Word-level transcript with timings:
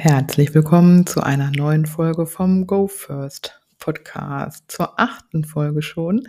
Herzlich 0.00 0.54
willkommen 0.54 1.06
zu 1.06 1.24
einer 1.24 1.50
neuen 1.50 1.84
Folge 1.84 2.24
vom 2.24 2.68
Go 2.68 2.86
First 2.86 3.60
Podcast, 3.80 4.62
zur 4.68 5.00
achten 5.00 5.42
Folge 5.42 5.82
schon. 5.82 6.28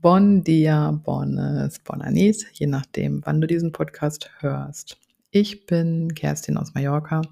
Bon 0.00 0.44
dia, 0.44 0.92
bonnes, 0.92 1.80
bon 1.80 2.00
anis, 2.00 2.46
je 2.52 2.68
nachdem, 2.68 3.20
wann 3.24 3.40
du 3.40 3.48
diesen 3.48 3.72
Podcast 3.72 4.30
hörst. 4.38 4.98
Ich 5.32 5.66
bin 5.66 6.14
Kerstin 6.14 6.56
aus 6.56 6.74
Mallorca, 6.74 7.22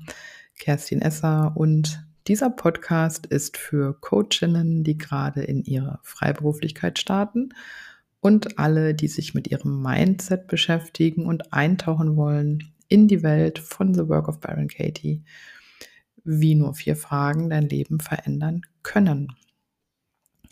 Kerstin 0.59 1.01
Esser 1.01 1.53
und 1.55 2.05
dieser 2.27 2.51
Podcast 2.51 3.27
ist 3.27 3.57
für 3.57 3.95
Coachinnen, 4.01 4.83
die 4.83 4.99
gerade 4.99 5.45
in 5.45 5.63
ihre 5.63 6.01
Freiberuflichkeit 6.03 6.99
starten 6.99 7.51
und 8.19 8.59
alle, 8.59 8.93
die 8.93 9.09
sich 9.09 9.35
mit 9.35 9.47
ihrem 9.53 9.81
Mindset 9.81 10.49
beschäftigen 10.49 11.27
und 11.27 11.53
eintauchen 11.53 12.17
wollen 12.17 12.73
in 12.89 13.07
die 13.07 13.23
Welt 13.23 13.61
von 13.61 13.95
The 13.95 14.09
Work 14.09 14.27
of 14.27 14.41
Baron 14.41 14.67
Katie 14.67 15.23
wie 16.39 16.55
nur 16.55 16.75
vier 16.75 16.97
Fragen 16.97 17.51
dein 17.51 17.69
Leben 17.69 18.01
verändern 18.01 18.63
können. 18.83 19.35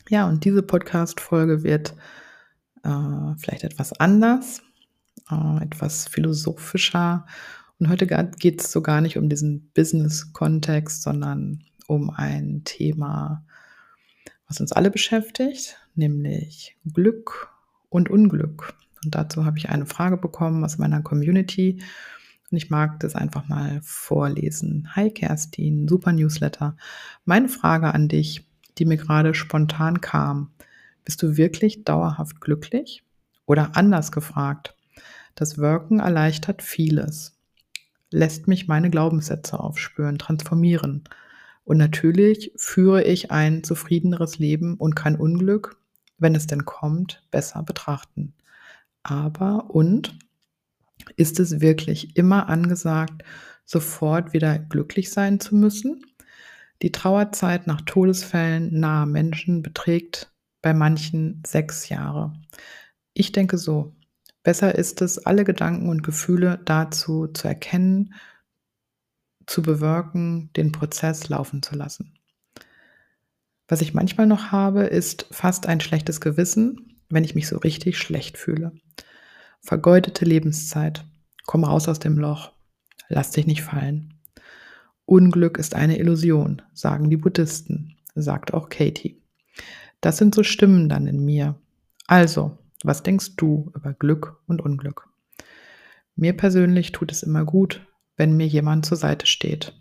Ja, 0.09 0.27
und 0.29 0.45
diese 0.45 0.63
Podcast-Folge 0.63 1.63
wird 1.63 1.95
äh, 2.83 3.35
vielleicht 3.37 3.65
etwas 3.65 3.93
anders, 3.93 4.63
äh, 5.31 5.63
etwas 5.63 6.09
philosophischer. 6.09 7.27
Und 7.79 7.89
heute 7.89 8.07
geht 8.39 8.61
es 8.61 8.73
so 8.73 8.83
gar 8.83 9.01
nicht 9.01 9.19
um 9.19 9.29
diesen 9.29 9.71
Business-Kontext, 9.75 11.03
sondern 11.03 11.63
um 11.87 12.11
ein 12.11 12.63
Thema, 12.65 13.45
was 14.49 14.61
uns 14.61 14.73
alle 14.73 14.91
beschäftigt, 14.91 15.77
nämlich 15.95 16.77
Glück 16.93 17.51
und 17.89 18.11
Unglück. 18.11 18.75
Und 19.05 19.15
dazu 19.15 19.45
habe 19.45 19.59
ich 19.59 19.69
eine 19.69 19.87
Frage 19.87 20.17
bekommen 20.17 20.65
aus 20.65 20.79
meiner 20.79 21.03
Community 21.03 21.81
und 22.51 22.57
ich 22.57 22.71
mag 22.71 23.01
das 23.01 23.15
einfach 23.15 23.49
mal 23.49 23.81
vorlesen. 23.83 24.89
Hi 24.95 25.11
Kerstin, 25.11 25.87
super 25.89 26.13
Newsletter. 26.13 26.77
Meine 27.25 27.49
Frage 27.49 27.93
an 27.93 28.09
dich, 28.09 28.47
die 28.79 28.85
mir 28.85 28.97
gerade 28.97 29.35
spontan 29.35 30.01
kam. 30.01 30.51
Bist 31.05 31.23
du 31.23 31.37
wirklich 31.37 31.85
dauerhaft 31.85 32.41
glücklich? 32.41 33.03
Oder 33.47 33.77
anders 33.77 34.13
gefragt, 34.13 34.75
das 35.35 35.57
Wirken 35.57 36.01
erleichtert 36.01 36.63
vieles, 36.63 37.39
lässt 38.11 38.49
mich 38.49 38.69
meine 38.69 38.91
Glaubenssätze 38.91 39.59
aufspüren, 39.61 40.19
transformieren. 40.19 41.05
Und 41.65 41.77
natürlich 41.79 42.53
führe 42.57 43.05
ich 43.05 43.31
ein 43.31 43.63
zufriedeneres 43.63 44.39
Leben 44.39 44.75
und 44.75 44.97
kann 44.97 45.17
Unglück, 45.17 45.77
wenn 46.19 46.35
es 46.35 46.47
denn 46.47 46.65
kommt, 46.65 47.23
besser 47.31 47.63
betrachten. 47.63 48.35
Aber 49.03 49.71
und 49.71 50.19
ist 51.17 51.41
es 51.41 51.61
wirklich 51.61 52.17
immer 52.17 52.49
angesagt, 52.49 53.23
sofort 53.65 54.33
wieder 54.33 54.59
glücklich 54.59 55.11
sein 55.11 55.41
zu 55.41 55.55
müssen? 55.55 56.05
Die 56.83 56.93
Trauerzeit 56.93 57.67
nach 57.67 57.81
Todesfällen 57.83 58.79
naher 58.79 59.07
Menschen 59.07 59.63
beträgt 59.63 60.33
bei 60.63 60.73
manchen 60.73 61.43
sechs 61.47 61.89
Jahre. 61.89 62.33
Ich 63.15 63.33
denke 63.33 63.59
so. 63.59 63.95
Besser 64.45 64.75
ist 64.77 65.03
es, 65.03 65.19
alle 65.19 65.45
Gedanken 65.45 65.89
und 65.89 66.03
Gefühle 66.03 66.61
dazu 66.65 67.27
zu 67.27 67.49
erkennen, 67.49 68.15
zu 69.47 69.63
bewirken, 69.63 70.51
den 70.57 70.73
Prozess 70.73 71.29
laufen 71.29 71.63
zu 71.63 71.75
lassen. 71.75 72.15
Was 73.67 73.83
ich 73.83 73.93
manchmal 73.93 74.27
noch 74.27 74.53
habe, 74.53 74.85
ist 74.85 75.27
fast 75.31 75.67
ein 75.67 75.81
schlechtes 75.81 76.21
Gewissen, 76.21 77.01
wenn 77.11 77.25
ich 77.25 77.35
mich 77.35 77.49
so 77.49 77.59
richtig 77.59 77.99
schlecht 77.99 78.39
fühle. 78.39 78.73
Vergeudete 79.61 80.25
Lebenszeit. 80.25 81.05
Komm 81.47 81.65
raus 81.65 81.89
aus 81.89 81.99
dem 81.99 82.19
Loch. 82.19 82.53
Lass 83.09 83.31
dich 83.31 83.47
nicht 83.47 83.63
fallen. 83.63 84.15
Unglück 85.05 85.59
ist 85.59 85.75
eine 85.75 85.99
Illusion, 85.99 86.63
sagen 86.75 87.09
die 87.09 87.17
Buddhisten, 87.17 87.97
sagt 88.15 88.53
auch 88.53 88.69
Katie. 88.69 89.23
Das 90.01 90.19
sind 90.19 90.35
so 90.35 90.43
Stimmen 90.43 90.89
dann 90.89 91.07
in 91.07 91.25
mir. 91.25 91.55
Also, 92.07 92.59
was 92.85 93.03
denkst 93.03 93.37
du 93.37 93.73
über 93.75 93.95
Glück 93.95 94.41
und 94.47 94.61
Unglück? 94.61 95.09
Mir 96.15 96.37
persönlich 96.37 96.93
tut 96.93 97.11
es 97.11 97.23
immer 97.23 97.45
gut, 97.45 97.87
wenn 98.17 98.37
mir 98.37 98.47
jemand 98.47 98.85
zur 98.87 98.97
Seite 98.97 99.27
steht. 99.27 99.73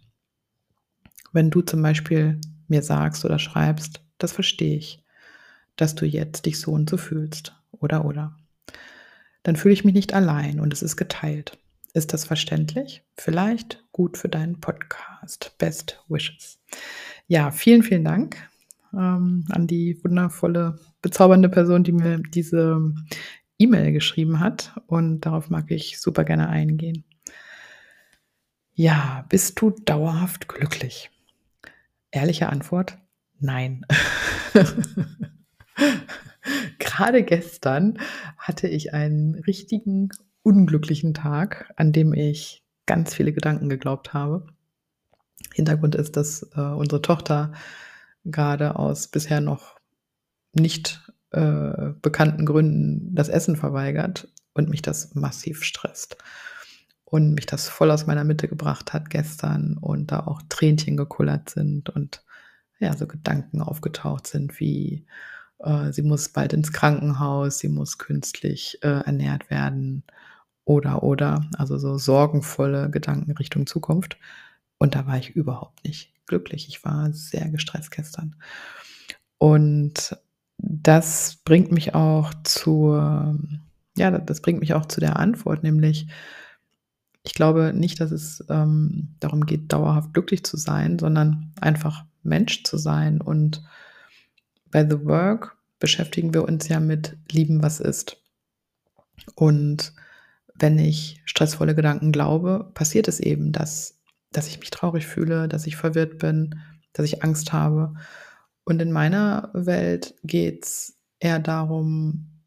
Wenn 1.33 1.49
du 1.49 1.61
zum 1.61 1.81
Beispiel 1.81 2.39
mir 2.67 2.81
sagst 2.81 3.25
oder 3.25 3.39
schreibst, 3.39 4.01
das 4.17 4.31
verstehe 4.31 4.77
ich, 4.77 5.03
dass 5.75 5.93
du 5.95 6.05
jetzt 6.05 6.45
dich 6.45 6.59
so 6.59 6.71
und 6.71 6.89
so 6.89 6.97
fühlst, 6.97 7.53
oder 7.71 8.05
oder 8.05 8.35
dann 9.47 9.55
fühle 9.55 9.73
ich 9.73 9.85
mich 9.85 9.93
nicht 9.93 10.13
allein 10.13 10.59
und 10.59 10.73
es 10.73 10.81
ist 10.81 10.97
geteilt. 10.97 11.57
Ist 11.93 12.11
das 12.11 12.25
verständlich? 12.25 13.05
Vielleicht 13.15 13.81
gut 13.93 14.17
für 14.17 14.27
deinen 14.27 14.59
Podcast. 14.59 15.55
Best 15.57 16.03
Wishes. 16.09 16.59
Ja, 17.27 17.49
vielen, 17.51 17.81
vielen 17.81 18.03
Dank 18.03 18.35
ähm, 18.93 19.45
an 19.47 19.65
die 19.65 20.03
wundervolle, 20.03 20.79
bezaubernde 21.01 21.47
Person, 21.47 21.85
die 21.85 21.93
mir 21.93 22.17
diese 22.17 22.93
E-Mail 23.57 23.93
geschrieben 23.93 24.41
hat. 24.41 24.81
Und 24.85 25.21
darauf 25.21 25.49
mag 25.49 25.71
ich 25.71 25.97
super 25.97 26.25
gerne 26.25 26.49
eingehen. 26.49 27.05
Ja, 28.73 29.25
bist 29.29 29.61
du 29.61 29.69
dauerhaft 29.69 30.49
glücklich? 30.49 31.09
Ehrliche 32.11 32.49
Antwort, 32.49 32.97
nein. 33.39 33.85
Gerade 36.79 37.23
gestern 37.23 37.99
hatte 38.37 38.67
ich 38.67 38.93
einen 38.93 39.35
richtigen 39.35 40.09
unglücklichen 40.43 41.13
Tag, 41.13 41.71
an 41.75 41.91
dem 41.91 42.13
ich 42.13 42.63
ganz 42.85 43.13
viele 43.13 43.33
Gedanken 43.33 43.69
geglaubt 43.69 44.13
habe. 44.13 44.47
Hintergrund 45.53 45.95
ist, 45.95 46.15
dass 46.15 46.43
äh, 46.55 46.61
unsere 46.61 47.01
Tochter 47.01 47.51
gerade 48.23 48.77
aus 48.77 49.07
bisher 49.07 49.41
noch 49.41 49.75
nicht 50.53 51.11
äh, 51.31 51.91
bekannten 52.01 52.45
Gründen 52.45 53.13
das 53.13 53.29
Essen 53.29 53.55
verweigert 53.55 54.29
und 54.53 54.69
mich 54.69 54.81
das 54.81 55.13
massiv 55.15 55.63
stresst 55.63 56.17
und 57.03 57.33
mich 57.33 57.45
das 57.45 57.69
voll 57.69 57.91
aus 57.91 58.07
meiner 58.07 58.23
Mitte 58.23 58.47
gebracht 58.47 58.93
hat 58.93 59.09
gestern 59.09 59.77
und 59.77 60.11
da 60.11 60.21
auch 60.21 60.41
Tränchen 60.49 60.97
gekullert 60.97 61.49
sind 61.49 61.89
und 61.89 62.23
ja, 62.79 62.95
so 62.95 63.07
Gedanken 63.07 63.61
aufgetaucht 63.61 64.27
sind 64.27 64.59
wie, 64.59 65.05
äh, 65.59 65.91
sie 65.91 66.01
muss 66.01 66.29
bald 66.29 66.53
ins 66.53 66.71
Krankenhaus, 66.71 67.59
sie 67.59 67.69
muss 67.69 67.97
künstlich 67.97 68.79
äh, 68.81 69.01
ernährt 69.05 69.49
werden 69.49 70.03
oder 70.65 71.03
oder, 71.03 71.45
also 71.57 71.77
so 71.77 71.97
sorgenvolle 71.97 72.89
Gedanken 72.89 73.31
Richtung 73.31 73.67
Zukunft. 73.67 74.17
Und 74.77 74.95
da 74.95 75.07
war 75.07 75.17
ich 75.17 75.31
überhaupt 75.31 75.83
nicht 75.85 76.13
glücklich. 76.27 76.67
Ich 76.67 76.83
war 76.83 77.11
sehr 77.13 77.49
gestresst 77.49 77.91
gestern. 77.91 78.35
Und 79.37 80.17
das 80.57 81.37
bringt 81.45 81.71
mich 81.71 81.95
auch 81.95 82.33
zur, 82.43 83.39
ja, 83.97 84.11
das 84.11 84.41
bringt 84.41 84.59
mich 84.59 84.73
auch 84.73 84.85
zu 84.85 84.99
der 84.99 85.17
Antwort, 85.17 85.63
nämlich, 85.63 86.07
ich 87.23 87.33
glaube 87.33 87.73
nicht, 87.73 87.99
dass 87.99 88.11
es 88.11 88.43
ähm, 88.49 89.15
darum 89.19 89.45
geht, 89.45 89.71
dauerhaft 89.71 90.13
glücklich 90.13 90.43
zu 90.43 90.57
sein, 90.57 90.97
sondern 90.97 91.53
einfach 91.59 92.05
Mensch 92.23 92.63
zu 92.63 92.77
sein 92.77 93.21
und 93.21 93.63
bei 94.71 94.87
The 94.87 95.05
Work 95.05 95.57
beschäftigen 95.79 96.33
wir 96.33 96.43
uns 96.43 96.67
ja 96.67 96.79
mit 96.79 97.17
Lieben, 97.31 97.61
was 97.61 97.79
ist. 97.79 98.17
Und 99.35 99.93
wenn 100.55 100.79
ich 100.79 101.21
stressvolle 101.25 101.75
Gedanken 101.75 102.11
glaube, 102.11 102.71
passiert 102.73 103.07
es 103.07 103.19
eben, 103.19 103.51
dass, 103.51 103.99
dass 104.31 104.47
ich 104.47 104.59
mich 104.59 104.71
traurig 104.71 105.05
fühle, 105.05 105.47
dass 105.47 105.67
ich 105.67 105.75
verwirrt 105.75 106.17
bin, 106.17 106.59
dass 106.93 107.05
ich 107.05 107.23
Angst 107.23 107.53
habe. 107.53 107.93
Und 108.63 108.81
in 108.81 108.91
meiner 108.91 109.51
Welt 109.53 110.15
geht 110.23 110.65
es 110.65 110.97
eher 111.19 111.39
darum, 111.39 112.37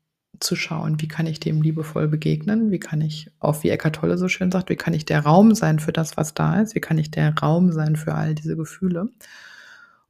zu 0.40 0.56
schauen, 0.56 1.00
wie 1.00 1.08
kann 1.08 1.26
ich 1.26 1.38
dem 1.38 1.60
liebevoll 1.60 2.08
begegnen, 2.08 2.70
wie 2.70 2.80
kann 2.80 3.02
ich, 3.02 3.30
auch 3.40 3.62
wie 3.62 3.68
Eckart 3.68 3.96
Tolle 3.96 4.16
so 4.16 4.26
schön 4.26 4.50
sagt, 4.50 4.70
wie 4.70 4.76
kann 4.76 4.94
ich 4.94 5.04
der 5.04 5.20
Raum 5.20 5.54
sein 5.54 5.78
für 5.78 5.92
das, 5.92 6.16
was 6.16 6.32
da 6.32 6.60
ist, 6.60 6.74
wie 6.74 6.80
kann 6.80 6.96
ich 6.98 7.10
der 7.10 7.34
Raum 7.36 7.72
sein 7.72 7.94
für 7.94 8.14
all 8.14 8.34
diese 8.34 8.56
Gefühle 8.56 9.10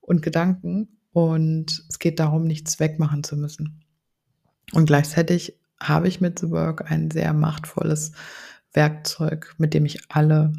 und 0.01 0.23
Gedanken 0.23 1.00
und 1.13 1.85
es 1.89 1.99
geht 1.99 2.21
darum, 2.21 2.47
nichts 2.47 2.81
wegmachen 2.81 3.25
zu 3.25 3.37
müssen. 3.37 3.81
Und 4.73 4.87
gleichzeitig 4.87 5.59
habe 5.81 6.09
ich 6.09 6.21
mit 6.21 6.39
The 6.39 6.51
Work 6.51 6.91
ein 6.91 7.11
sehr 7.11 7.33
machtvolles 7.33 8.13
Werkzeug, 8.73 9.55
mit 9.59 9.75
dem 9.75 9.85
ich 9.85 10.01
alle 10.09 10.53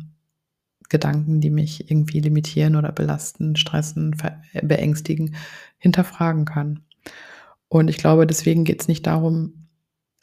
Gedanken, 0.89 1.39
die 1.39 1.49
mich 1.49 1.89
irgendwie 1.89 2.19
limitieren 2.19 2.75
oder 2.75 2.91
belasten, 2.91 3.55
stressen, 3.55 4.15
beängstigen, 4.61 5.35
hinterfragen 5.77 6.43
kann. 6.43 6.81
Und 7.69 7.87
ich 7.87 7.97
glaube, 7.97 8.27
deswegen 8.27 8.65
geht 8.65 8.81
es 8.81 8.87
nicht 8.89 9.07
darum, 9.07 9.69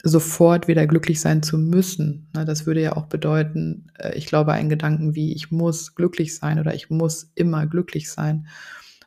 sofort 0.03 0.67
wieder 0.67 0.85
glücklich 0.85 1.19
sein 1.19 1.41
zu 1.41 1.57
müssen. 1.57 2.29
Das 2.33 2.65
würde 2.67 2.81
ja 2.81 2.95
auch 2.95 3.07
bedeuten, 3.07 3.87
äh, 3.97 4.15
ich 4.15 4.27
glaube, 4.27 4.53
ein 4.53 4.69
Gedanken 4.69 5.15
wie 5.15 5.33
ich 5.33 5.51
muss 5.51 5.95
glücklich 5.95 6.37
sein 6.37 6.59
oder 6.59 6.73
ich 6.73 6.89
muss 6.89 7.31
immer 7.35 7.65
glücklich 7.65 8.09
sein 8.09 8.47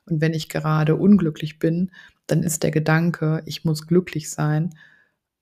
und 0.06 0.20
wenn 0.20 0.34
ich 0.34 0.48
gerade 0.48 0.96
unglücklich 0.96 1.58
bin, 1.58 1.90
dann 2.26 2.42
ist 2.42 2.62
der 2.62 2.70
Gedanke, 2.70 3.42
ich 3.46 3.64
muss 3.64 3.86
glücklich 3.86 4.30
sein, 4.30 4.74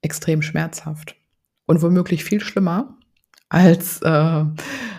extrem 0.02 0.42
schmerzhaft 0.42 1.16
und 1.66 1.82
womöglich 1.82 2.24
viel 2.24 2.40
schlimmer 2.40 2.96
als, 3.48 4.00
äh, 4.02 4.44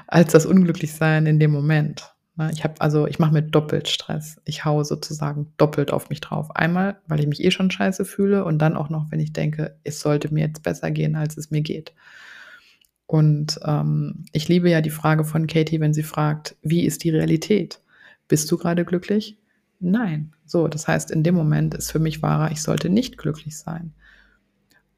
als 0.07 0.31
das 0.31 0.45
Unglücklichsein 0.45 1.25
in 1.25 1.39
dem 1.39 1.51
Moment. 1.51 2.13
Ne? 2.35 2.51
Ich 2.53 2.63
habe 2.63 2.79
also 2.79 3.07
ich 3.07 3.19
mache 3.19 3.33
mir 3.33 3.43
doppelt 3.43 3.87
Stress. 3.87 4.39
Ich 4.45 4.65
haue 4.65 4.85
sozusagen 4.85 5.53
doppelt 5.57 5.91
auf 5.91 6.09
mich 6.09 6.21
drauf. 6.21 6.55
Einmal, 6.55 6.99
weil 7.07 7.19
ich 7.19 7.27
mich 7.27 7.43
eh 7.43 7.51
schon 7.51 7.71
scheiße 7.71 8.05
fühle 8.05 8.45
und 8.45 8.59
dann 8.59 8.77
auch 8.77 8.89
noch, 8.89 9.11
wenn 9.11 9.19
ich 9.19 9.33
denke, 9.33 9.77
es 9.83 9.99
sollte 9.99 10.33
mir 10.33 10.47
jetzt 10.47 10.63
besser 10.63 10.91
gehen, 10.91 11.15
als 11.15 11.37
es 11.37 11.51
mir 11.51 11.61
geht. 11.61 11.93
Und 13.05 13.59
ähm, 13.65 14.23
ich 14.31 14.47
liebe 14.47 14.69
ja 14.69 14.79
die 14.81 14.89
Frage 14.89 15.25
von 15.25 15.47
Katie, 15.47 15.81
wenn 15.81 15.93
sie 15.93 16.03
fragt, 16.03 16.55
wie 16.61 16.85
ist 16.85 17.03
die 17.03 17.09
Realität? 17.09 17.81
Bist 18.29 18.49
du 18.49 18.57
gerade 18.57 18.85
glücklich? 18.85 19.37
Nein. 19.81 20.33
So, 20.45 20.67
das 20.67 20.87
heißt, 20.87 21.09
in 21.11 21.23
dem 21.23 21.35
Moment 21.35 21.73
ist 21.73 21.91
für 21.91 21.99
mich 21.99 22.21
wahrer, 22.21 22.51
ich 22.51 22.61
sollte 22.61 22.89
nicht 22.89 23.17
glücklich 23.17 23.57
sein. 23.57 23.93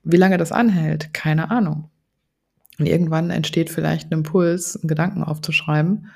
Wie 0.03 0.17
lange 0.17 0.37
das 0.37 0.51
anhält, 0.51 1.13
keine 1.13 1.49
Ahnung. 1.49 1.89
Und 2.77 2.87
irgendwann 2.87 3.29
entsteht 3.29 3.69
vielleicht 3.69 4.11
ein 4.11 4.19
Impuls, 4.19 4.75
einen 4.75 4.89
Gedanken 4.89 5.23
aufzuschreiben 5.23 6.09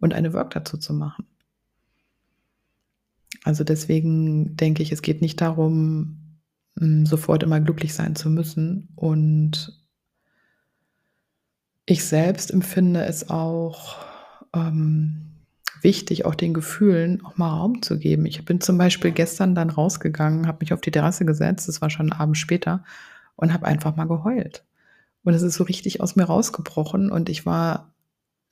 und 0.00 0.14
eine 0.14 0.32
Work 0.32 0.52
dazu 0.52 0.78
zu 0.78 0.94
machen. 0.94 1.26
Also 3.44 3.62
deswegen 3.62 4.56
denke 4.56 4.82
ich, 4.82 4.90
es 4.90 5.02
geht 5.02 5.20
nicht 5.20 5.42
darum, 5.42 6.38
hm, 6.78 7.04
sofort 7.04 7.42
immer 7.42 7.60
glücklich 7.60 7.92
sein 7.92 8.16
zu 8.16 8.30
müssen. 8.30 8.88
Und 8.96 9.84
ich 11.84 12.04
selbst 12.04 12.50
empfinde 12.50 13.04
es 13.04 13.28
auch 13.28 13.98
ähm, 14.54 15.33
wichtig, 15.84 16.24
auch 16.24 16.34
den 16.34 16.54
Gefühlen 16.54 17.24
auch 17.24 17.36
mal 17.36 17.50
Raum 17.50 17.82
zu 17.82 17.98
geben. 17.98 18.26
Ich 18.26 18.44
bin 18.44 18.60
zum 18.60 18.78
Beispiel 18.78 19.12
gestern 19.12 19.54
dann 19.54 19.70
rausgegangen, 19.70 20.46
habe 20.46 20.58
mich 20.60 20.72
auf 20.72 20.80
die 20.80 20.90
Terrasse 20.90 21.24
gesetzt, 21.24 21.68
es 21.68 21.80
war 21.80 21.90
schon 21.90 22.10
ein 22.10 22.18
Abend 22.18 22.38
später, 22.38 22.82
und 23.36 23.52
habe 23.52 23.66
einfach 23.66 23.94
mal 23.96 24.06
geheult. 24.08 24.64
Und 25.22 25.34
es 25.34 25.42
ist 25.42 25.54
so 25.54 25.64
richtig 25.64 26.00
aus 26.00 26.16
mir 26.16 26.24
rausgebrochen 26.24 27.10
und 27.10 27.28
ich 27.28 27.46
war 27.46 27.94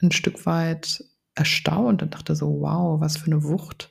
ein 0.01 0.13
Stück 0.13 0.47
weit 0.47 1.05
erstaunt 1.35 2.03
und 2.03 2.15
dachte 2.15 2.35
so, 2.35 2.61
wow, 2.61 3.01
was 3.01 3.17
für 3.17 3.27
eine 3.27 3.45
Wucht. 3.45 3.91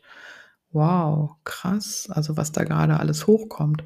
Wow, 0.72 1.36
krass, 1.44 2.10
also 2.10 2.38
was 2.38 2.52
da 2.52 2.64
gerade 2.64 3.00
alles 3.00 3.28
hochkommt. 3.28 3.84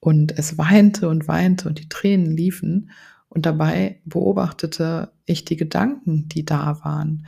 Und 0.00 0.36
es 0.38 0.58
weinte 0.58 1.08
und 1.08 1.28
weinte 1.28 1.68
und 1.68 1.78
die 1.78 1.88
Tränen 1.88 2.36
liefen. 2.36 2.90
Und 3.28 3.46
dabei 3.46 4.00
beobachtete 4.04 5.12
ich 5.24 5.44
die 5.44 5.56
Gedanken, 5.56 6.28
die 6.28 6.44
da 6.44 6.84
waren. 6.84 7.26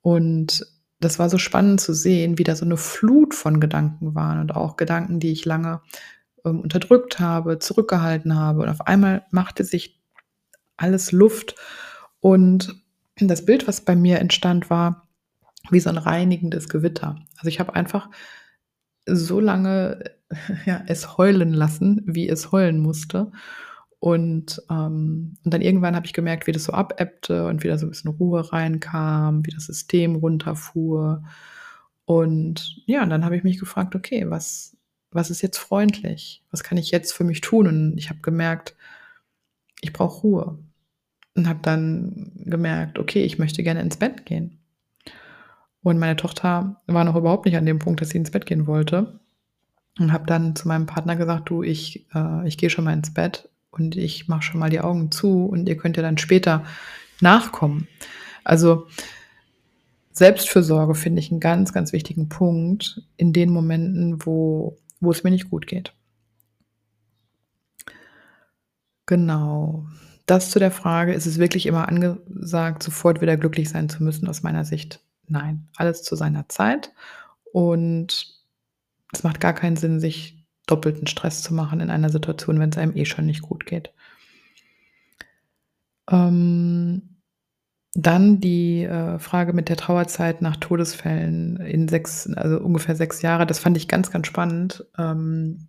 Und 0.00 0.66
das 1.00 1.18
war 1.18 1.28
so 1.28 1.38
spannend 1.38 1.80
zu 1.80 1.92
sehen, 1.92 2.38
wie 2.38 2.44
da 2.44 2.56
so 2.56 2.64
eine 2.64 2.76
Flut 2.76 3.34
von 3.34 3.60
Gedanken 3.60 4.14
waren 4.14 4.40
und 4.40 4.54
auch 4.54 4.76
Gedanken, 4.76 5.20
die 5.20 5.32
ich 5.32 5.44
lange 5.44 5.80
ähm, 6.44 6.60
unterdrückt 6.60 7.20
habe, 7.20 7.58
zurückgehalten 7.58 8.34
habe. 8.34 8.62
Und 8.62 8.68
auf 8.68 8.86
einmal 8.86 9.24
machte 9.30 9.64
sich 9.64 10.00
alles 10.76 11.12
Luft. 11.12 11.54
Und 12.20 12.82
das 13.18 13.44
Bild, 13.44 13.68
was 13.68 13.82
bei 13.82 13.96
mir 13.96 14.20
entstand, 14.20 14.70
war 14.70 15.06
wie 15.70 15.80
so 15.80 15.90
ein 15.90 15.98
reinigendes 15.98 16.68
Gewitter. 16.68 17.16
Also 17.36 17.48
ich 17.48 17.60
habe 17.60 17.74
einfach 17.74 18.08
so 19.06 19.40
lange 19.40 20.16
ja, 20.66 20.82
es 20.86 21.18
heulen 21.18 21.52
lassen, 21.52 22.02
wie 22.06 22.28
es 22.28 22.52
heulen 22.52 22.78
musste. 22.78 23.32
Und, 23.98 24.62
ähm, 24.70 25.36
und 25.44 25.54
dann 25.54 25.62
irgendwann 25.62 25.96
habe 25.96 26.06
ich 26.06 26.12
gemerkt, 26.12 26.46
wie 26.46 26.52
das 26.52 26.64
so 26.64 26.72
abebbte 26.72 27.46
und 27.46 27.64
wieder 27.64 27.78
so 27.78 27.86
ein 27.86 27.90
bisschen 27.90 28.10
Ruhe 28.10 28.52
reinkam, 28.52 29.44
wie 29.46 29.50
das 29.50 29.66
System 29.66 30.16
runterfuhr. 30.16 31.24
Und 32.04 32.82
ja, 32.86 33.02
und 33.02 33.10
dann 33.10 33.24
habe 33.24 33.36
ich 33.36 33.44
mich 33.44 33.58
gefragt, 33.58 33.94
okay, 33.94 34.28
was, 34.28 34.76
was 35.10 35.30
ist 35.30 35.42
jetzt 35.42 35.58
freundlich? 35.58 36.42
Was 36.50 36.62
kann 36.62 36.78
ich 36.78 36.90
jetzt 36.90 37.12
für 37.12 37.24
mich 37.24 37.40
tun? 37.40 37.66
Und 37.66 37.98
ich 37.98 38.10
habe 38.10 38.20
gemerkt, 38.20 38.76
ich 39.80 39.92
brauche 39.92 40.20
Ruhe 40.20 40.58
und 41.34 41.48
habe 41.48 41.60
dann 41.62 42.32
gemerkt, 42.44 42.98
okay, 42.98 43.24
ich 43.24 43.38
möchte 43.38 43.62
gerne 43.62 43.80
ins 43.80 43.96
Bett 43.96 44.26
gehen. 44.26 44.58
Und 45.82 45.98
meine 45.98 46.16
Tochter 46.16 46.82
war 46.86 47.04
noch 47.04 47.16
überhaupt 47.16 47.46
nicht 47.46 47.56
an 47.56 47.66
dem 47.66 47.78
Punkt, 47.78 48.00
dass 48.00 48.10
sie 48.10 48.18
ins 48.18 48.30
Bett 48.30 48.46
gehen 48.46 48.66
wollte. 48.66 49.20
Und 49.98 50.12
habe 50.12 50.26
dann 50.26 50.54
zu 50.54 50.68
meinem 50.68 50.86
Partner 50.86 51.16
gesagt, 51.16 51.48
du, 51.48 51.62
ich, 51.62 52.06
äh, 52.14 52.46
ich 52.46 52.58
gehe 52.58 52.70
schon 52.70 52.84
mal 52.84 52.92
ins 52.92 53.14
Bett 53.14 53.48
und 53.70 53.96
ich 53.96 54.28
mache 54.28 54.42
schon 54.42 54.60
mal 54.60 54.70
die 54.70 54.80
Augen 54.80 55.10
zu 55.10 55.46
und 55.46 55.68
ihr 55.68 55.76
könnt 55.76 55.96
ja 55.96 56.02
dann 56.02 56.18
später 56.18 56.64
nachkommen. 57.20 57.88
Also 58.44 58.86
Selbstfürsorge 60.12 60.94
finde 60.94 61.20
ich 61.20 61.30
einen 61.30 61.40
ganz, 61.40 61.72
ganz 61.72 61.92
wichtigen 61.92 62.28
Punkt 62.28 63.02
in 63.16 63.32
den 63.32 63.50
Momenten, 63.50 64.24
wo, 64.24 64.78
wo 65.00 65.10
es 65.10 65.24
mir 65.24 65.30
nicht 65.30 65.50
gut 65.50 65.66
geht. 65.66 65.92
Genau. 69.04 69.86
Das 70.24 70.50
zu 70.50 70.58
der 70.58 70.70
Frage, 70.70 71.12
ist 71.12 71.26
es 71.26 71.38
wirklich 71.38 71.66
immer 71.66 71.88
angesagt, 71.88 72.82
sofort 72.82 73.20
wieder 73.20 73.36
glücklich 73.36 73.68
sein 73.68 73.88
zu 73.88 74.02
müssen? 74.02 74.26
Aus 74.26 74.42
meiner 74.42 74.64
Sicht 74.64 75.00
nein. 75.28 75.68
Alles 75.76 76.02
zu 76.02 76.16
seiner 76.16 76.48
Zeit. 76.48 76.92
Und 77.52 78.42
es 79.12 79.22
macht 79.22 79.40
gar 79.40 79.52
keinen 79.52 79.76
Sinn, 79.76 80.00
sich 80.00 80.35
doppelten 80.66 81.06
Stress 81.06 81.42
zu 81.42 81.54
machen 81.54 81.80
in 81.80 81.90
einer 81.90 82.10
Situation, 82.10 82.58
wenn 82.58 82.70
es 82.70 82.78
einem 82.78 82.96
eh 82.96 83.04
schon 83.04 83.26
nicht 83.26 83.42
gut 83.42 83.66
geht. 83.66 83.92
Ähm, 86.10 87.16
dann 87.94 88.40
die 88.40 88.84
äh, 88.84 89.18
Frage 89.18 89.52
mit 89.52 89.68
der 89.68 89.76
Trauerzeit 89.76 90.42
nach 90.42 90.56
Todesfällen 90.56 91.56
in 91.56 91.88
sechs, 91.88 92.28
also 92.34 92.58
ungefähr 92.58 92.94
sechs 92.94 93.22
Jahre. 93.22 93.46
Das 93.46 93.58
fand 93.58 93.76
ich 93.76 93.88
ganz, 93.88 94.10
ganz 94.10 94.26
spannend. 94.26 94.84
Ähm, 94.98 95.68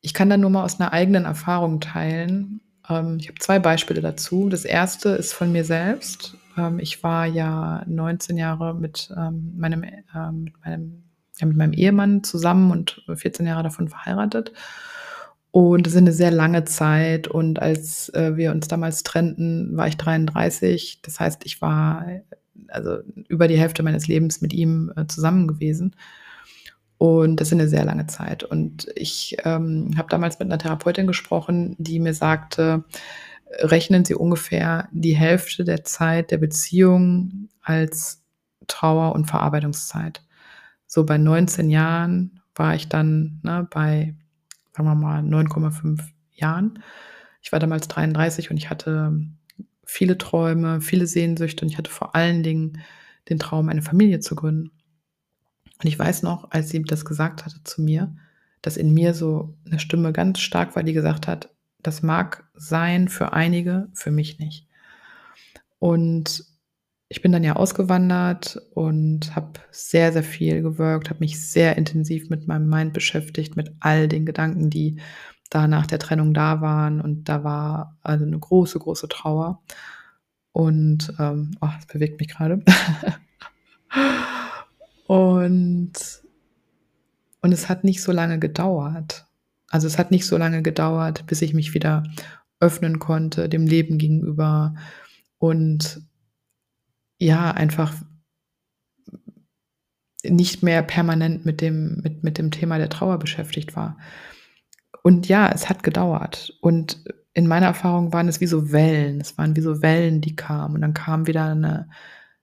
ich 0.00 0.12
kann 0.12 0.28
da 0.28 0.36
nur 0.36 0.50
mal 0.50 0.64
aus 0.64 0.78
einer 0.78 0.92
eigenen 0.92 1.24
Erfahrung 1.24 1.80
teilen. 1.80 2.60
Ähm, 2.88 3.16
ich 3.18 3.28
habe 3.28 3.38
zwei 3.38 3.58
Beispiele 3.58 4.02
dazu. 4.02 4.50
Das 4.50 4.66
erste 4.66 5.10
ist 5.10 5.32
von 5.32 5.50
mir 5.50 5.64
selbst. 5.64 6.36
Ähm, 6.58 6.78
ich 6.78 7.02
war 7.02 7.26
ja 7.26 7.82
19 7.86 8.36
Jahre 8.36 8.74
mit, 8.74 9.12
ähm, 9.16 9.54
meinem, 9.56 9.80
mit, 9.80 10.60
meinem, 10.62 11.04
ja, 11.38 11.46
mit 11.46 11.56
meinem 11.56 11.72
Ehemann 11.72 12.22
zusammen 12.24 12.70
und 12.70 13.02
14 13.12 13.46
Jahre 13.46 13.62
davon 13.62 13.88
verheiratet. 13.88 14.52
Und 15.50 15.86
das 15.86 15.92
ist 15.92 15.98
eine 15.98 16.12
sehr 16.12 16.32
lange 16.32 16.64
Zeit. 16.64 17.28
Und 17.28 17.62
als 17.62 18.08
äh, 18.10 18.36
wir 18.36 18.50
uns 18.50 18.66
damals 18.66 19.04
trennten, 19.04 19.76
war 19.76 19.86
ich 19.86 19.96
33. 19.96 21.00
Das 21.02 21.20
heißt, 21.20 21.46
ich 21.46 21.62
war 21.62 22.06
also 22.68 22.98
über 23.28 23.46
die 23.46 23.58
Hälfte 23.58 23.82
meines 23.82 24.08
Lebens 24.08 24.40
mit 24.40 24.52
ihm 24.52 24.92
äh, 24.96 25.06
zusammen 25.06 25.46
gewesen. 25.46 25.94
Und 26.98 27.40
das 27.40 27.48
ist 27.48 27.52
eine 27.52 27.68
sehr 27.68 27.84
lange 27.84 28.06
Zeit. 28.06 28.44
Und 28.44 28.88
ich 28.94 29.36
ähm, 29.44 29.90
habe 29.96 30.08
damals 30.08 30.38
mit 30.38 30.48
einer 30.48 30.58
Therapeutin 30.58 31.06
gesprochen, 31.06 31.76
die 31.78 32.00
mir 32.00 32.14
sagte, 32.14 32.84
rechnen 33.60 34.04
Sie 34.04 34.14
ungefähr 34.14 34.88
die 34.92 35.14
Hälfte 35.14 35.64
der 35.64 35.84
Zeit 35.84 36.30
der 36.30 36.38
Beziehung 36.38 37.48
als 37.62 38.22
Trauer- 38.66 39.14
und 39.14 39.26
Verarbeitungszeit. 39.26 40.22
So 40.94 41.02
bei 41.02 41.18
19 41.18 41.70
Jahren 41.70 42.40
war 42.54 42.76
ich 42.76 42.88
dann 42.88 43.40
ne, 43.42 43.66
bei, 43.68 44.14
sagen 44.76 44.88
wir 44.88 44.94
mal, 44.94 45.22
9,5 45.24 46.00
Jahren. 46.30 46.84
Ich 47.42 47.50
war 47.50 47.58
damals 47.58 47.88
33 47.88 48.52
und 48.52 48.58
ich 48.58 48.70
hatte 48.70 49.20
viele 49.84 50.18
Träume, 50.18 50.80
viele 50.80 51.08
Sehnsüchte 51.08 51.64
und 51.64 51.72
ich 51.72 51.78
hatte 51.78 51.90
vor 51.90 52.14
allen 52.14 52.44
Dingen 52.44 52.80
den 53.28 53.40
Traum, 53.40 53.68
eine 53.70 53.82
Familie 53.82 54.20
zu 54.20 54.36
gründen. 54.36 54.70
Und 55.82 55.88
ich 55.88 55.98
weiß 55.98 56.22
noch, 56.22 56.52
als 56.52 56.68
sie 56.68 56.80
das 56.84 57.04
gesagt 57.04 57.44
hatte 57.44 57.64
zu 57.64 57.82
mir, 57.82 58.14
dass 58.62 58.76
in 58.76 58.94
mir 58.94 59.14
so 59.14 59.58
eine 59.66 59.80
Stimme 59.80 60.12
ganz 60.12 60.38
stark 60.38 60.76
war, 60.76 60.84
die 60.84 60.92
gesagt 60.92 61.26
hat, 61.26 61.50
das 61.82 62.02
mag 62.02 62.48
sein 62.54 63.08
für 63.08 63.32
einige, 63.32 63.88
für 63.94 64.12
mich 64.12 64.38
nicht. 64.38 64.68
Und 65.80 66.44
ich 67.14 67.22
bin 67.22 67.30
dann 67.30 67.44
ja 67.44 67.54
ausgewandert 67.54 68.60
und 68.74 69.36
habe 69.36 69.60
sehr, 69.70 70.12
sehr 70.12 70.24
viel 70.24 70.62
gewirkt, 70.62 71.10
habe 71.10 71.20
mich 71.20 71.48
sehr 71.48 71.78
intensiv 71.78 72.28
mit 72.28 72.48
meinem 72.48 72.68
Mind 72.68 72.92
beschäftigt, 72.92 73.54
mit 73.54 73.72
all 73.78 74.08
den 74.08 74.26
Gedanken, 74.26 74.68
die 74.68 74.96
da 75.48 75.68
nach 75.68 75.86
der 75.86 76.00
Trennung 76.00 76.34
da 76.34 76.60
waren. 76.60 77.00
Und 77.00 77.28
da 77.28 77.44
war 77.44 77.96
also 78.02 78.24
eine 78.24 78.36
große, 78.36 78.80
große 78.80 79.06
Trauer. 79.06 79.62
Und 80.50 81.14
ähm, 81.20 81.52
oh, 81.60 81.68
das 81.76 81.86
bewegt 81.86 82.18
mich 82.18 82.30
gerade. 82.30 82.64
Und, 85.06 85.92
und 87.42 87.52
es 87.52 87.68
hat 87.68 87.84
nicht 87.84 88.02
so 88.02 88.10
lange 88.10 88.40
gedauert. 88.40 89.26
Also 89.68 89.86
es 89.86 89.98
hat 89.98 90.10
nicht 90.10 90.26
so 90.26 90.38
lange 90.38 90.62
gedauert, 90.62 91.26
bis 91.26 91.42
ich 91.42 91.52
mich 91.52 91.74
wieder 91.74 92.04
öffnen 92.58 92.98
konnte, 92.98 93.50
dem 93.50 93.66
Leben 93.66 93.98
gegenüber 93.98 94.74
und 95.38 96.00
ja, 97.18 97.50
einfach 97.50 97.94
nicht 100.22 100.62
mehr 100.62 100.82
permanent 100.82 101.44
mit 101.44 101.60
dem, 101.60 102.00
mit, 102.02 102.24
mit 102.24 102.38
dem 102.38 102.50
Thema 102.50 102.78
der 102.78 102.88
Trauer 102.88 103.18
beschäftigt 103.18 103.76
war. 103.76 103.98
Und 105.02 105.28
ja, 105.28 105.50
es 105.50 105.68
hat 105.68 105.82
gedauert. 105.82 106.56
Und 106.60 107.04
in 107.34 107.46
meiner 107.46 107.66
Erfahrung 107.66 108.12
waren 108.12 108.28
es 108.28 108.40
wie 108.40 108.46
so 108.46 108.72
Wellen. 108.72 109.20
Es 109.20 109.36
waren 109.36 109.56
wie 109.56 109.60
so 109.60 109.82
Wellen, 109.82 110.20
die 110.20 110.34
kamen. 110.34 110.76
Und 110.76 110.80
dann 110.80 110.94
kam 110.94 111.26
wieder 111.26 111.44
eine, 111.44 111.90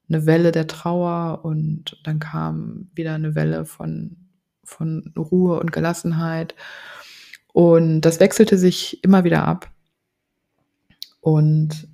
eine 0.09 0.25
Welle 0.25 0.51
der 0.51 0.67
Trauer 0.67 1.43
und 1.43 1.99
dann 2.03 2.19
kam 2.19 2.89
wieder 2.93 3.15
eine 3.15 3.33
Welle 3.33 3.65
von, 3.65 4.17
von 4.63 5.11
Ruhe 5.17 5.59
und 5.59 5.71
Gelassenheit. 5.71 6.55
Und 7.53 8.01
das 8.01 8.19
wechselte 8.19 8.57
sich 8.57 9.03
immer 9.03 9.23
wieder 9.23 9.43
ab. 9.47 9.71
Und 11.19 11.87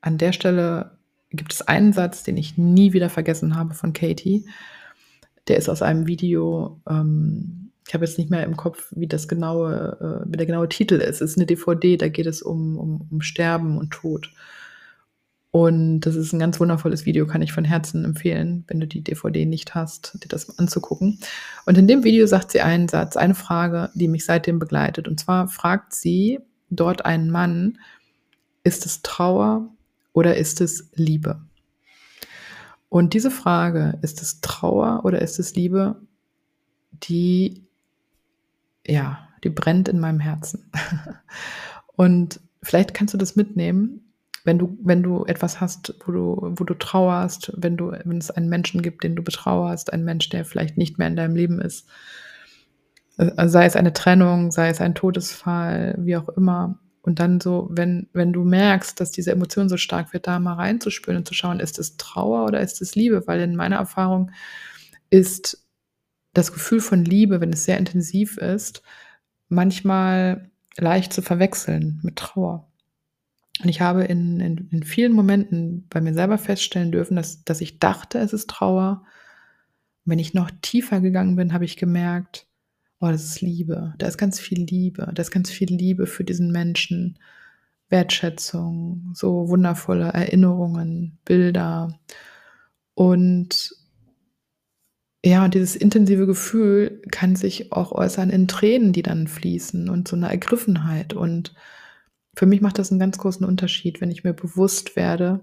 an 0.00 0.18
der 0.18 0.32
Stelle 0.32 0.97
gibt 1.30 1.52
es 1.52 1.62
einen 1.62 1.92
Satz, 1.92 2.22
den 2.22 2.36
ich 2.36 2.56
nie 2.56 2.92
wieder 2.92 3.10
vergessen 3.10 3.56
habe 3.56 3.74
von 3.74 3.92
Katie. 3.92 4.46
Der 5.46 5.56
ist 5.56 5.68
aus 5.68 5.82
einem 5.82 6.06
Video, 6.06 6.80
ähm, 6.88 7.70
ich 7.86 7.94
habe 7.94 8.04
jetzt 8.04 8.18
nicht 8.18 8.30
mehr 8.30 8.44
im 8.44 8.56
Kopf, 8.56 8.92
wie 8.94 9.06
das 9.06 9.28
genaue, 9.28 10.24
äh, 10.26 10.30
wie 10.30 10.36
der 10.36 10.46
genaue 10.46 10.68
Titel 10.68 10.96
ist. 10.96 11.20
Es 11.20 11.32
ist 11.32 11.38
eine 11.38 11.46
DVD, 11.46 11.96
da 11.96 12.08
geht 12.08 12.26
es 12.26 12.42
um, 12.42 12.78
um, 12.78 13.06
um 13.10 13.20
Sterben 13.20 13.78
und 13.78 13.90
Tod. 13.90 14.30
Und 15.50 16.00
das 16.00 16.14
ist 16.14 16.34
ein 16.34 16.38
ganz 16.38 16.60
wundervolles 16.60 17.06
Video, 17.06 17.26
kann 17.26 17.40
ich 17.40 17.52
von 17.52 17.64
Herzen 17.64 18.04
empfehlen, 18.04 18.64
wenn 18.68 18.80
du 18.80 18.86
die 18.86 19.02
DVD 19.02 19.46
nicht 19.46 19.74
hast, 19.74 20.22
dir 20.22 20.28
das 20.28 20.58
anzugucken. 20.58 21.18
Und 21.64 21.78
in 21.78 21.88
dem 21.88 22.04
Video 22.04 22.26
sagt 22.26 22.52
sie 22.52 22.60
einen 22.60 22.88
Satz, 22.88 23.16
eine 23.16 23.34
Frage, 23.34 23.90
die 23.94 24.08
mich 24.08 24.26
seitdem 24.26 24.58
begleitet. 24.58 25.08
Und 25.08 25.18
zwar 25.18 25.48
fragt 25.48 25.94
sie 25.94 26.40
dort 26.68 27.06
einen 27.06 27.30
Mann, 27.30 27.78
ist 28.62 28.84
es 28.84 29.00
Trauer 29.00 29.70
oder 30.18 30.36
ist 30.36 30.60
es 30.60 30.90
Liebe? 30.94 31.40
Und 32.88 33.14
diese 33.14 33.30
Frage, 33.30 33.98
ist 34.02 34.22
es 34.22 34.40
Trauer 34.40 35.02
oder 35.04 35.20
ist 35.20 35.38
es 35.38 35.54
Liebe, 35.54 36.00
die, 36.92 37.64
ja, 38.86 39.28
die 39.44 39.50
brennt 39.50 39.88
in 39.88 40.00
meinem 40.00 40.20
Herzen. 40.20 40.70
Und 41.96 42.40
vielleicht 42.62 42.94
kannst 42.94 43.14
du 43.14 43.18
das 43.18 43.36
mitnehmen 43.36 44.08
wenn 44.48 44.58
du, 44.58 44.78
wenn 44.82 45.02
du 45.02 45.26
etwas 45.26 45.60
hast, 45.60 45.94
wo 46.06 46.12
du, 46.12 46.54
wo 46.58 46.64
du 46.64 46.72
trauerst, 46.72 47.52
wenn 47.56 47.76
du, 47.76 47.92
wenn 47.92 48.16
es 48.16 48.30
einen 48.30 48.48
Menschen 48.48 48.80
gibt, 48.80 49.04
den 49.04 49.14
du 49.14 49.22
betrauerst, 49.22 49.92
einen 49.92 50.04
Mensch, 50.04 50.30
der 50.30 50.46
vielleicht 50.46 50.78
nicht 50.78 50.96
mehr 50.96 51.06
in 51.06 51.16
deinem 51.16 51.36
Leben 51.36 51.60
ist, 51.60 51.86
äh, 53.18 53.46
sei 53.46 53.66
es 53.66 53.76
eine 53.76 53.92
Trennung, 53.92 54.50
sei 54.50 54.70
es 54.70 54.80
ein 54.80 54.94
Todesfall, 54.94 55.96
wie 55.98 56.16
auch 56.16 56.30
immer. 56.30 56.78
Und 57.08 57.20
dann 57.20 57.40
so, 57.40 57.68
wenn, 57.70 58.06
wenn 58.12 58.34
du 58.34 58.44
merkst, 58.44 59.00
dass 59.00 59.10
diese 59.10 59.32
Emotion 59.32 59.70
so 59.70 59.78
stark 59.78 60.12
wird, 60.12 60.26
da 60.26 60.38
mal 60.38 60.56
reinzuspüren 60.56 61.16
und 61.16 61.26
zu 61.26 61.32
schauen, 61.32 61.58
ist 61.58 61.78
es 61.78 61.96
Trauer 61.96 62.44
oder 62.44 62.60
ist 62.60 62.82
es 62.82 62.96
Liebe? 62.96 63.26
Weil 63.26 63.40
in 63.40 63.56
meiner 63.56 63.76
Erfahrung 63.76 64.30
ist 65.08 65.66
das 66.34 66.52
Gefühl 66.52 66.80
von 66.80 67.06
Liebe, 67.06 67.40
wenn 67.40 67.50
es 67.50 67.64
sehr 67.64 67.78
intensiv 67.78 68.36
ist, 68.36 68.82
manchmal 69.48 70.50
leicht 70.76 71.14
zu 71.14 71.22
verwechseln 71.22 71.98
mit 72.02 72.16
Trauer. 72.16 72.68
Und 73.62 73.70
ich 73.70 73.80
habe 73.80 74.04
in, 74.04 74.38
in, 74.40 74.68
in 74.70 74.82
vielen 74.82 75.14
Momenten 75.14 75.86
bei 75.88 76.02
mir 76.02 76.12
selber 76.12 76.36
feststellen 76.36 76.92
dürfen, 76.92 77.16
dass, 77.16 77.42
dass 77.42 77.62
ich 77.62 77.78
dachte, 77.78 78.18
es 78.18 78.34
ist 78.34 78.50
Trauer. 78.50 79.02
Und 80.04 80.10
wenn 80.10 80.18
ich 80.18 80.34
noch 80.34 80.50
tiefer 80.60 81.00
gegangen 81.00 81.36
bin, 81.36 81.54
habe 81.54 81.64
ich 81.64 81.78
gemerkt, 81.78 82.47
oh, 83.00 83.08
das 83.08 83.24
ist 83.24 83.40
Liebe. 83.40 83.94
Da 83.98 84.06
ist 84.06 84.18
ganz 84.18 84.40
viel 84.40 84.64
Liebe. 84.64 85.10
Da 85.14 85.22
ist 85.22 85.30
ganz 85.30 85.50
viel 85.50 85.68
Liebe 85.68 86.06
für 86.06 86.24
diesen 86.24 86.50
Menschen. 86.52 87.18
Wertschätzung, 87.90 89.12
so 89.14 89.48
wundervolle 89.48 90.08
Erinnerungen, 90.08 91.18
Bilder. 91.24 91.98
Und 92.94 93.74
ja, 95.24 95.48
dieses 95.48 95.74
intensive 95.74 96.26
Gefühl 96.26 97.02
kann 97.10 97.34
sich 97.34 97.72
auch 97.72 97.92
äußern 97.92 98.30
in 98.30 98.46
Tränen, 98.46 98.92
die 98.92 99.02
dann 99.02 99.26
fließen 99.26 99.88
und 99.88 100.06
so 100.06 100.16
eine 100.16 100.28
Ergriffenheit 100.28 101.14
und 101.14 101.54
für 102.36 102.46
mich 102.46 102.60
macht 102.60 102.78
das 102.78 102.92
einen 102.92 103.00
ganz 103.00 103.18
großen 103.18 103.44
Unterschied, 103.44 104.00
wenn 104.00 104.12
ich 104.12 104.22
mir 104.22 104.32
bewusst 104.32 104.94
werde, 104.94 105.40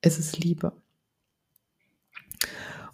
es 0.00 0.20
ist 0.20 0.38
Liebe. 0.38 0.72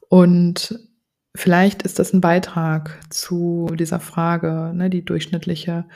Und 0.08 0.89
vielleicht 1.34 1.82
ist 1.82 1.98
das 1.98 2.12
ein 2.12 2.20
Beitrag 2.20 3.00
zu 3.10 3.68
dieser 3.78 4.00
Frage, 4.00 4.72
ne, 4.74 4.90
die 4.90 5.04
durchschnittliche 5.04 5.86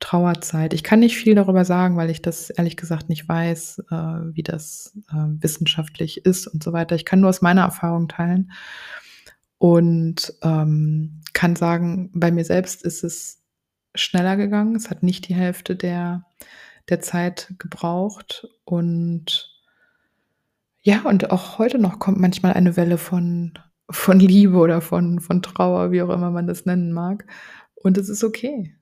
Trauerzeit. 0.00 0.74
Ich 0.74 0.82
kann 0.82 1.00
nicht 1.00 1.16
viel 1.16 1.34
darüber 1.34 1.64
sagen, 1.64 1.96
weil 1.96 2.10
ich 2.10 2.22
das 2.22 2.50
ehrlich 2.50 2.76
gesagt 2.76 3.08
nicht 3.08 3.28
weiß, 3.28 3.84
äh, 3.90 3.94
wie 3.94 4.42
das 4.42 4.98
äh, 5.10 5.42
wissenschaftlich 5.42 6.24
ist 6.26 6.46
und 6.48 6.62
so 6.62 6.72
weiter. 6.72 6.96
Ich 6.96 7.04
kann 7.04 7.20
nur 7.20 7.30
aus 7.30 7.42
meiner 7.42 7.62
Erfahrung 7.62 8.08
teilen 8.08 8.52
und 9.58 10.34
ähm, 10.42 11.20
kann 11.32 11.54
sagen, 11.56 12.10
bei 12.14 12.32
mir 12.32 12.44
selbst 12.44 12.82
ist 12.82 13.04
es 13.04 13.42
schneller 13.94 14.36
gegangen. 14.36 14.74
Es 14.74 14.90
hat 14.90 15.02
nicht 15.02 15.28
die 15.28 15.34
Hälfte 15.34 15.76
der 15.76 16.24
der 16.88 17.00
Zeit 17.00 17.54
gebraucht. 17.58 18.48
Und 18.64 19.50
ja, 20.82 21.02
und 21.02 21.30
auch 21.30 21.58
heute 21.58 21.78
noch 21.78 21.98
kommt 21.98 22.18
manchmal 22.18 22.54
eine 22.54 22.76
Welle 22.76 22.98
von, 22.98 23.58
von 23.90 24.18
Liebe 24.18 24.56
oder 24.56 24.80
von, 24.80 25.20
von 25.20 25.42
Trauer, 25.42 25.92
wie 25.92 26.02
auch 26.02 26.10
immer 26.10 26.30
man 26.30 26.46
das 26.46 26.66
nennen 26.66 26.92
mag. 26.92 27.26
Und 27.74 27.98
es 27.98 28.08
ist 28.08 28.24
okay. 28.24 28.74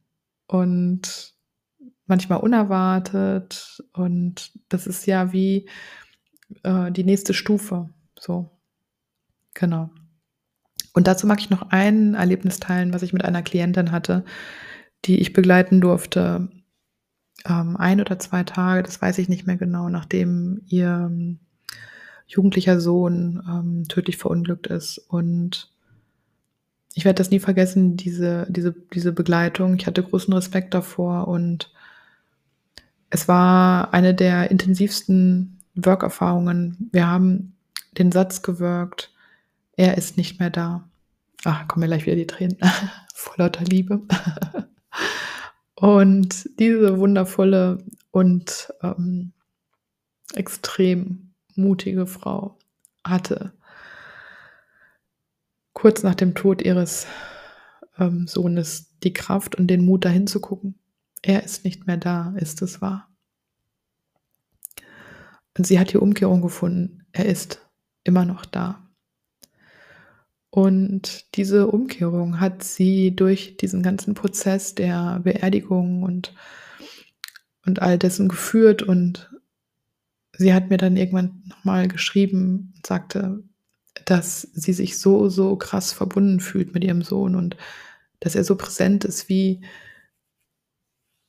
Und 0.47 1.35
manchmal 2.07 2.41
unerwartet. 2.41 3.83
Und 3.93 4.53
das 4.69 4.87
ist 4.87 5.07
ja 5.07 5.33
wie 5.33 5.69
äh, 6.63 6.91
die 6.93 7.05
nächste 7.05 7.35
Stufe. 7.35 7.91
So. 8.19 8.51
Genau. 9.55 9.91
Und 10.93 11.07
dazu 11.07 11.27
mag 11.27 11.41
ich 11.41 11.51
noch 11.51 11.71
ein 11.71 12.15
Erlebnis 12.15 12.59
teilen, 12.59 12.93
was 12.93 13.03
ich 13.03 13.13
mit 13.13 13.25
einer 13.25 13.43
Klientin 13.43 13.93
hatte, 13.93 14.25
die 15.05 15.21
ich 15.21 15.33
begleiten 15.33 15.81
durfte 15.81 16.49
ähm, 17.47 17.77
ein 17.77 18.01
oder 18.01 18.19
zwei 18.19 18.45
Tage, 18.45 18.83
das 18.83 19.01
weiß 19.01 19.19
ich 19.19 19.29
nicht 19.29 19.47
mehr 19.47 19.57
genau, 19.57 19.89
nachdem 19.89 20.63
ihr 20.67 21.11
jugendlicher 22.31 22.81
Sohn 22.81 23.43
ähm, 23.49 23.89
tödlich 23.89 24.17
verunglückt 24.17 24.69
ist. 24.69 24.99
Und 24.99 25.71
ich 26.95 27.05
werde 27.05 27.19
das 27.19 27.31
nie 27.31 27.41
vergessen, 27.41 27.97
diese, 27.97 28.47
diese, 28.49 28.75
diese 28.95 29.13
Begleitung. 29.13 29.75
Ich 29.77 29.87
hatte 29.87 30.03
großen 30.03 30.33
Respekt 30.33 30.73
davor 30.75 31.29
und 31.29 31.73
es 33.11 33.27
war 33.27 33.93
eine 33.93 34.15
der 34.15 34.51
intensivsten 34.51 35.59
Work-Erfahrungen. 35.75 36.89
Wir 36.93 37.09
haben 37.09 37.57
den 37.99 38.13
Satz 38.13 38.43
gewirkt, 38.43 39.13
er 39.77 39.99
ist 39.99 40.17
nicht 40.17 40.39
mehr 40.39 40.51
da. 40.51 40.89
Ach, 41.45 41.67
kommen 41.67 41.81
mir 41.81 41.87
gleich 41.89 42.07
wieder 42.07 42.17
die 42.17 42.27
Tränen 42.27 42.59
vor 43.15 43.35
lauter 43.39 43.65
Liebe. 43.65 44.03
Und 45.75 46.49
diese 46.59 46.99
wundervolle 46.99 47.79
und 48.11 48.71
ähm, 48.83 49.33
extrem 50.35 51.30
mutige 51.61 52.07
Frau 52.07 52.59
hatte 53.05 53.53
kurz 55.73 56.03
nach 56.03 56.15
dem 56.15 56.35
Tod 56.35 56.63
ihres 56.63 57.07
ähm, 57.99 58.27
Sohnes 58.27 58.95
die 59.03 59.13
Kraft 59.13 59.57
und 59.57 59.69
den 59.69 59.85
Mut, 59.85 60.05
dahin 60.05 60.27
zu 60.27 60.41
gucken. 60.41 60.79
Er 61.23 61.45
ist 61.45 61.65
nicht 61.65 61.87
mehr 61.87 61.97
da, 61.97 62.35
ist 62.37 62.63
es 62.63 62.81
wahr. 62.81 63.09
Und 65.57 65.67
sie 65.67 65.79
hat 65.79 65.93
die 65.93 65.99
Umkehrung 65.99 66.43
gefunden. 66.43 67.07
Er 67.13 67.27
ist 67.27 67.67
immer 68.05 68.25
noch 68.25 68.45
da. 68.45 68.87
Und 70.51 71.37
diese 71.37 71.69
Umkehrung 71.69 72.41
hat 72.41 72.65
sie 72.65 73.15
durch 73.15 73.57
diesen 73.57 73.83
ganzen 73.83 74.15
Prozess 74.15 74.75
der 74.75 75.21
Beerdigung 75.23 76.03
und, 76.03 76.35
und 77.65 77.81
all 77.81 77.99
dessen 77.99 78.29
geführt. 78.29 78.83
Und 78.83 79.30
sie 80.41 80.55
hat 80.55 80.71
mir 80.71 80.79
dann 80.79 80.97
irgendwann 80.97 81.43
nochmal 81.45 81.87
geschrieben 81.87 82.73
und 82.75 82.87
sagte, 82.87 83.45
dass 84.07 84.41
sie 84.41 84.73
sich 84.73 84.99
so, 84.99 85.29
so 85.29 85.57
krass 85.57 85.93
verbunden 85.93 86.41
fühlt 86.41 86.73
mit 86.73 86.83
ihrem 86.83 87.03
Sohn 87.03 87.37
und 87.37 87.59
dass 88.21 88.35
er 88.35 88.43
so 88.43 88.57
präsent 88.57 89.05
ist 89.05 89.29
wie, 89.29 89.61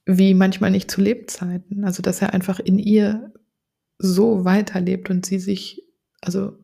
wie 0.06 0.34
manchmal 0.34 0.72
nicht 0.72 0.89
zu 0.89 1.01
Lebzeiten. 1.01 1.84
Also, 1.84 2.01
dass 2.01 2.22
er 2.22 2.34
einfach 2.34 2.62
in 2.62 2.80
ihr 2.80 3.34
so 3.98 4.46
weiterlebt 4.46 5.10
und 5.10 5.25
sie 5.25 5.39
sich, 5.39 5.84
also 6.22 6.58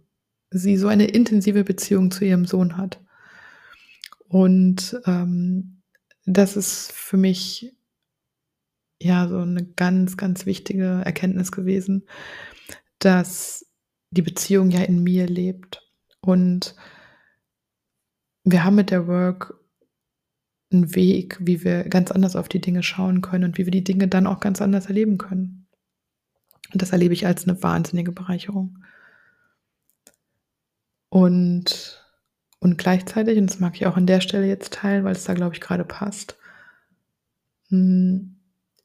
sie 0.50 0.78
so 0.78 0.88
eine 0.88 1.08
intensive 1.08 1.66
Beziehung 1.66 2.12
zu 2.12 2.24
ihrem 2.24 2.46
Sohn 2.46 2.78
hat. 2.78 3.02
Und 4.30 4.98
ähm, 5.06 5.82
das 6.26 6.56
ist 6.56 6.94
für 6.94 7.18
mich 7.18 7.77
ja 9.02 9.28
so 9.28 9.40
eine 9.40 9.66
ganz, 9.66 10.18
ganz 10.18 10.46
wichtige 10.46 11.02
Erkenntnis 11.06 11.52
gewesen, 11.52 12.08
dass 13.00 13.66
die 14.12 14.22
Beziehung 14.22 14.72
ja 14.72 14.82
in 14.82 15.04
mir 15.04 15.28
lebt. 15.28 15.82
Und 16.22 16.76
wir 18.44 18.64
haben 18.64 18.76
mit 18.76 18.92
der 18.92 19.08
Work 19.08 19.54
einen 20.72 20.96
Weg, 20.96 21.38
wie 21.40 21.64
wir 21.64 21.84
ganz 21.86 22.12
anders 22.12 22.36
auf 22.36 22.50
die 22.50 22.62
Dinge 22.62 22.84
schauen 22.84 23.22
können 23.22 23.46
und 23.46 23.58
wie 23.58 23.66
wir 23.66 23.72
die 23.72 23.84
Dinge 23.84 24.08
dann 24.08 24.28
auch 24.28 24.40
ganz 24.40 24.62
anders 24.62 24.88
erleben 24.88 25.18
können. 25.18 25.68
Und 26.74 26.82
das 26.82 26.92
erlebe 26.92 27.14
ich 27.14 27.26
als 27.26 27.48
eine 27.48 27.62
wahnsinnige 27.64 28.12
Bereicherung. 28.12 28.84
Und, 31.10 32.04
und 32.60 32.78
gleichzeitig, 32.78 33.38
und 33.38 33.48
das 33.48 33.60
mag 33.60 33.76
ich 33.76 33.86
auch 33.86 33.96
an 33.96 34.08
der 34.08 34.20
Stelle 34.20 34.48
jetzt 34.48 34.74
teilen, 34.74 35.06
weil 35.06 35.14
es 35.14 35.24
da, 35.24 35.34
glaube 35.34 35.56
ich, 35.56 35.62
gerade 35.62 35.86
passt, 35.86 36.38
hm, 37.70 38.37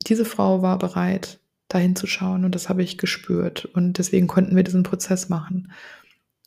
diese 0.04 0.25
Frau 0.25 0.62
war 0.62 0.78
bereit, 0.78 1.40
dahin 1.68 1.97
zu 1.97 2.06
schauen 2.06 2.44
und 2.44 2.54
das 2.54 2.68
habe 2.68 2.82
ich 2.82 2.99
gespürt. 2.99 3.64
Und 3.64 3.99
deswegen 3.99 4.26
konnten 4.26 4.56
wir 4.56 4.62
diesen 4.62 4.82
Prozess 4.82 5.28
machen. 5.28 5.73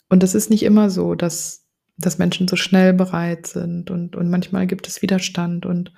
Und 0.09 0.23
es 0.23 0.35
ist 0.35 0.49
nicht 0.49 0.63
immer 0.63 0.89
so, 0.89 1.15
dass, 1.15 1.65
dass 1.97 2.17
Menschen 2.17 2.47
so 2.47 2.55
schnell 2.55 2.93
bereit 2.93 3.47
sind 3.47 3.89
und, 3.89 4.15
und 4.15 4.29
manchmal 4.29 4.67
gibt 4.67 4.87
es 4.87 5.01
Widerstand. 5.01 5.65
Und, 5.65 5.93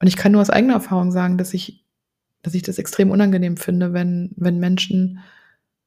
und 0.00 0.06
ich 0.06 0.16
kann 0.16 0.32
nur 0.32 0.42
aus 0.42 0.50
eigener 0.50 0.74
Erfahrung 0.74 1.10
sagen, 1.10 1.38
dass 1.38 1.54
ich, 1.54 1.84
dass 2.42 2.54
ich 2.54 2.62
das 2.62 2.78
extrem 2.78 3.10
unangenehm 3.10 3.56
finde, 3.56 3.92
wenn, 3.92 4.32
wenn 4.36 4.58
Menschen 4.58 5.20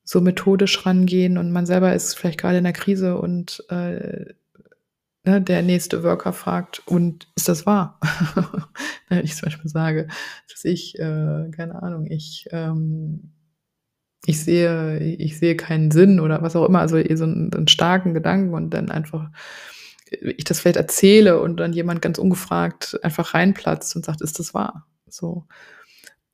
so 0.03 0.21
methodisch 0.21 0.85
rangehen 0.85 1.37
und 1.37 1.51
man 1.51 1.65
selber 1.65 1.93
ist 1.93 2.13
vielleicht 2.13 2.39
gerade 2.39 2.59
in 2.59 2.63
der 2.63 2.73
Krise 2.73 3.17
und 3.17 3.63
äh, 3.69 4.33
ne, 5.25 5.41
der 5.41 5.61
nächste 5.61 6.03
Worker 6.03 6.33
fragt, 6.33 6.81
und 6.85 7.27
ist 7.35 7.49
das 7.49 7.65
wahr? 7.65 7.99
Wenn 9.09 9.23
ich 9.23 9.35
zum 9.35 9.47
Beispiel 9.47 9.69
sage, 9.69 10.07
dass 10.49 10.63
ich, 10.65 10.97
äh, 10.99 11.49
keine 11.51 11.81
Ahnung, 11.81 12.07
ich, 12.07 12.47
ähm, 12.51 13.31
ich 14.25 14.43
sehe, 14.43 14.99
ich 14.99 15.37
sehe 15.37 15.55
keinen 15.55 15.91
Sinn 15.91 16.19
oder 16.19 16.41
was 16.41 16.55
auch 16.55 16.65
immer, 16.65 16.79
also 16.79 16.97
so 17.15 17.23
einen, 17.23 17.53
einen 17.53 17.67
starken 17.67 18.13
Gedanken 18.13 18.53
und 18.53 18.71
dann 18.71 18.89
einfach 18.89 19.29
ich 20.21 20.43
das 20.43 20.59
vielleicht 20.59 20.77
erzähle 20.77 21.41
und 21.41 21.57
dann 21.57 21.73
jemand 21.73 22.01
ganz 22.01 22.17
ungefragt 22.17 22.99
einfach 23.03 23.33
reinplatzt 23.33 23.95
und 23.95 24.05
sagt, 24.05 24.21
ist 24.21 24.39
das 24.39 24.53
wahr? 24.53 24.87
So. 25.07 25.47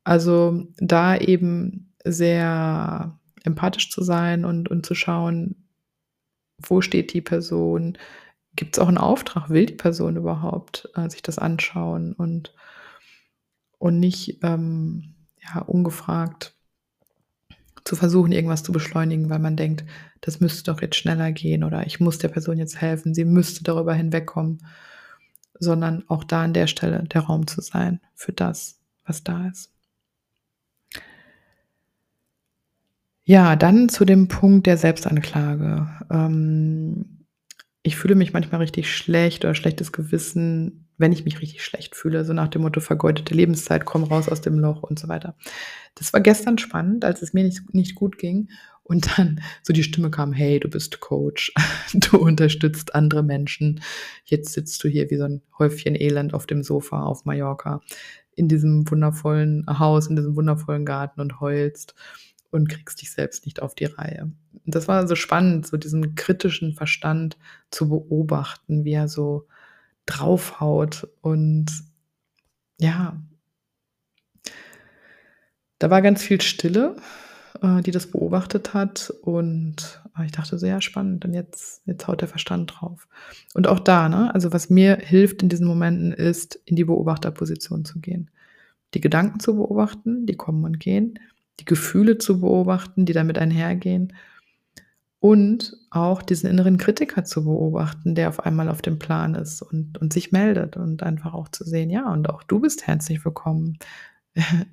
Also 0.03 0.67
da 0.77 1.17
eben 1.17 1.93
sehr 2.03 3.17
empathisch 3.43 3.89
zu 3.91 4.03
sein 4.03 4.45
und, 4.45 4.69
und 4.69 4.85
zu 4.85 4.95
schauen, 4.95 5.67
wo 6.61 6.81
steht 6.81 7.13
die 7.13 7.21
Person, 7.21 7.97
gibt 8.55 8.75
es 8.75 8.79
auch 8.81 8.87
einen 8.87 8.97
Auftrag, 8.97 9.49
will 9.49 9.65
die 9.65 9.73
Person 9.73 10.15
überhaupt 10.15 10.89
äh, 10.95 11.09
sich 11.09 11.21
das 11.21 11.39
anschauen 11.39 12.13
und, 12.13 12.53
und 13.77 13.99
nicht 13.99 14.39
ähm, 14.43 15.15
ja, 15.41 15.61
ungefragt 15.61 16.53
zu 17.83 17.95
versuchen, 17.95 18.31
irgendwas 18.31 18.63
zu 18.63 18.71
beschleunigen, 18.71 19.29
weil 19.29 19.39
man 19.39 19.55
denkt, 19.55 19.85
das 20.21 20.39
müsste 20.39 20.71
doch 20.71 20.81
jetzt 20.81 20.95
schneller 20.97 21.31
gehen 21.31 21.63
oder 21.63 21.85
ich 21.85 21.99
muss 21.99 22.19
der 22.19 22.27
Person 22.27 22.57
jetzt 22.57 22.79
helfen, 22.79 23.13
sie 23.13 23.25
müsste 23.25 23.63
darüber 23.63 23.93
hinwegkommen, 23.93 24.59
sondern 25.59 26.03
auch 26.07 26.23
da 26.23 26.43
an 26.43 26.53
der 26.53 26.67
Stelle 26.67 27.03
der 27.03 27.21
Raum 27.21 27.47
zu 27.47 27.61
sein 27.61 27.99
für 28.13 28.33
das, 28.33 28.79
was 29.05 29.23
da 29.23 29.47
ist. 29.47 29.71
Ja, 33.23 33.55
dann 33.55 33.87
zu 33.87 34.03
dem 34.03 34.27
Punkt 34.27 34.67
der 34.67 34.77
Selbstanklage. 34.77 35.87
Ähm, 36.09 36.70
ich 37.83 37.95
fühle 37.95 38.15
mich 38.15 38.33
manchmal 38.33 38.61
richtig 38.61 38.93
schlecht 38.93 39.43
oder 39.43 39.55
schlechtes 39.55 39.91
Gewissen, 39.91 40.87
wenn 40.97 41.11
ich 41.11 41.25
mich 41.25 41.41
richtig 41.41 41.63
schlecht 41.63 41.95
fühle, 41.95 42.23
so 42.25 42.33
nach 42.33 42.47
dem 42.47 42.61
Motto 42.61 42.79
vergeudete 42.79 43.33
Lebenszeit, 43.33 43.85
komm 43.85 44.03
raus 44.03 44.29
aus 44.29 44.41
dem 44.41 44.59
Loch 44.59 44.83
und 44.83 44.99
so 44.99 45.07
weiter. 45.07 45.35
Das 45.95 46.13
war 46.13 46.21
gestern 46.21 46.59
spannend, 46.59 47.03
als 47.03 47.21
es 47.21 47.33
mir 47.33 47.43
nicht, 47.43 47.73
nicht 47.73 47.95
gut 47.95 48.17
ging. 48.17 48.49
Und 48.83 49.17
dann 49.17 49.41
so 49.63 49.73
die 49.73 49.83
Stimme 49.83 50.11
kam, 50.11 50.33
hey, 50.33 50.59
du 50.59 50.69
bist 50.69 50.99
Coach, 50.99 51.53
du 51.93 52.17
unterstützt 52.17 52.93
andere 52.93 53.23
Menschen, 53.23 53.81
jetzt 54.25 54.53
sitzt 54.53 54.83
du 54.83 54.89
hier 54.89 55.09
wie 55.09 55.17
so 55.17 55.23
ein 55.23 55.41
Häufchen 55.57 55.95
Elend 55.95 56.33
auf 56.33 56.45
dem 56.45 56.61
Sofa 56.61 57.03
auf 57.03 57.25
Mallorca 57.25 57.81
in 58.35 58.47
diesem 58.47 58.89
wundervollen 58.89 59.65
Haus, 59.79 60.07
in 60.07 60.15
diesem 60.15 60.35
wundervollen 60.35 60.85
Garten 60.85 61.21
und 61.21 61.39
heulst 61.39 61.95
und 62.51 62.69
kriegst 62.69 63.01
dich 63.01 63.11
selbst 63.11 63.45
nicht 63.45 63.61
auf 63.61 63.75
die 63.75 63.85
Reihe. 63.85 64.31
Das 64.65 64.87
war 64.87 65.07
so 65.07 65.15
spannend, 65.15 65.65
so 65.67 65.77
diesen 65.77 66.15
kritischen 66.15 66.73
Verstand 66.73 67.37
zu 67.71 67.89
beobachten, 67.89 68.85
wie 68.85 68.93
er 68.93 69.07
so 69.07 69.47
draufhaut 70.05 71.07
und 71.21 71.67
ja, 72.79 73.21
da 75.79 75.89
war 75.89 76.01
ganz 76.01 76.21
viel 76.21 76.41
Stille, 76.41 76.95
äh, 77.61 77.81
die 77.81 77.91
das 77.91 78.07
beobachtet 78.07 78.73
hat 78.73 79.11
und 79.21 80.01
äh, 80.17 80.25
ich 80.25 80.31
dachte 80.31 80.57
so, 80.57 80.65
ja, 80.65 80.81
spannend 80.81 81.25
und 81.25 81.33
jetzt, 81.33 81.81
jetzt 81.85 82.07
haut 82.07 82.21
der 82.21 82.27
Verstand 82.27 82.73
drauf. 82.75 83.07
Und 83.53 83.67
auch 83.67 83.79
da, 83.79 84.09
ne, 84.09 84.33
also 84.33 84.53
was 84.53 84.69
mir 84.69 84.97
hilft 84.97 85.41
in 85.41 85.49
diesen 85.49 85.67
Momenten 85.67 86.11
ist, 86.11 86.55
in 86.65 86.75
die 86.75 86.83
Beobachterposition 86.83 87.85
zu 87.85 87.99
gehen. 87.99 88.29
Die 88.93 89.01
Gedanken 89.01 89.39
zu 89.39 89.55
beobachten, 89.55 90.25
die 90.25 90.35
kommen 90.35 90.65
und 90.65 90.79
gehen, 90.79 91.17
die 91.59 91.65
Gefühle 91.65 92.17
zu 92.17 92.41
beobachten, 92.41 93.05
die 93.05 93.13
damit 93.13 93.37
einhergehen 93.37 94.13
und 95.21 95.77
auch 95.91 96.23
diesen 96.23 96.49
inneren 96.49 96.77
Kritiker 96.77 97.23
zu 97.23 97.43
beobachten, 97.43 98.15
der 98.15 98.27
auf 98.27 98.39
einmal 98.39 98.67
auf 98.69 98.81
dem 98.81 98.97
Plan 98.97 99.35
ist 99.35 99.61
und, 99.61 99.99
und 99.99 100.11
sich 100.11 100.31
meldet 100.31 100.77
und 100.77 101.03
einfach 101.03 101.35
auch 101.35 101.47
zu 101.49 101.63
sehen, 101.63 101.91
ja, 101.91 102.11
und 102.11 102.27
auch 102.27 102.41
du 102.43 102.59
bist 102.59 102.87
herzlich 102.87 103.23
willkommen. 103.23 103.77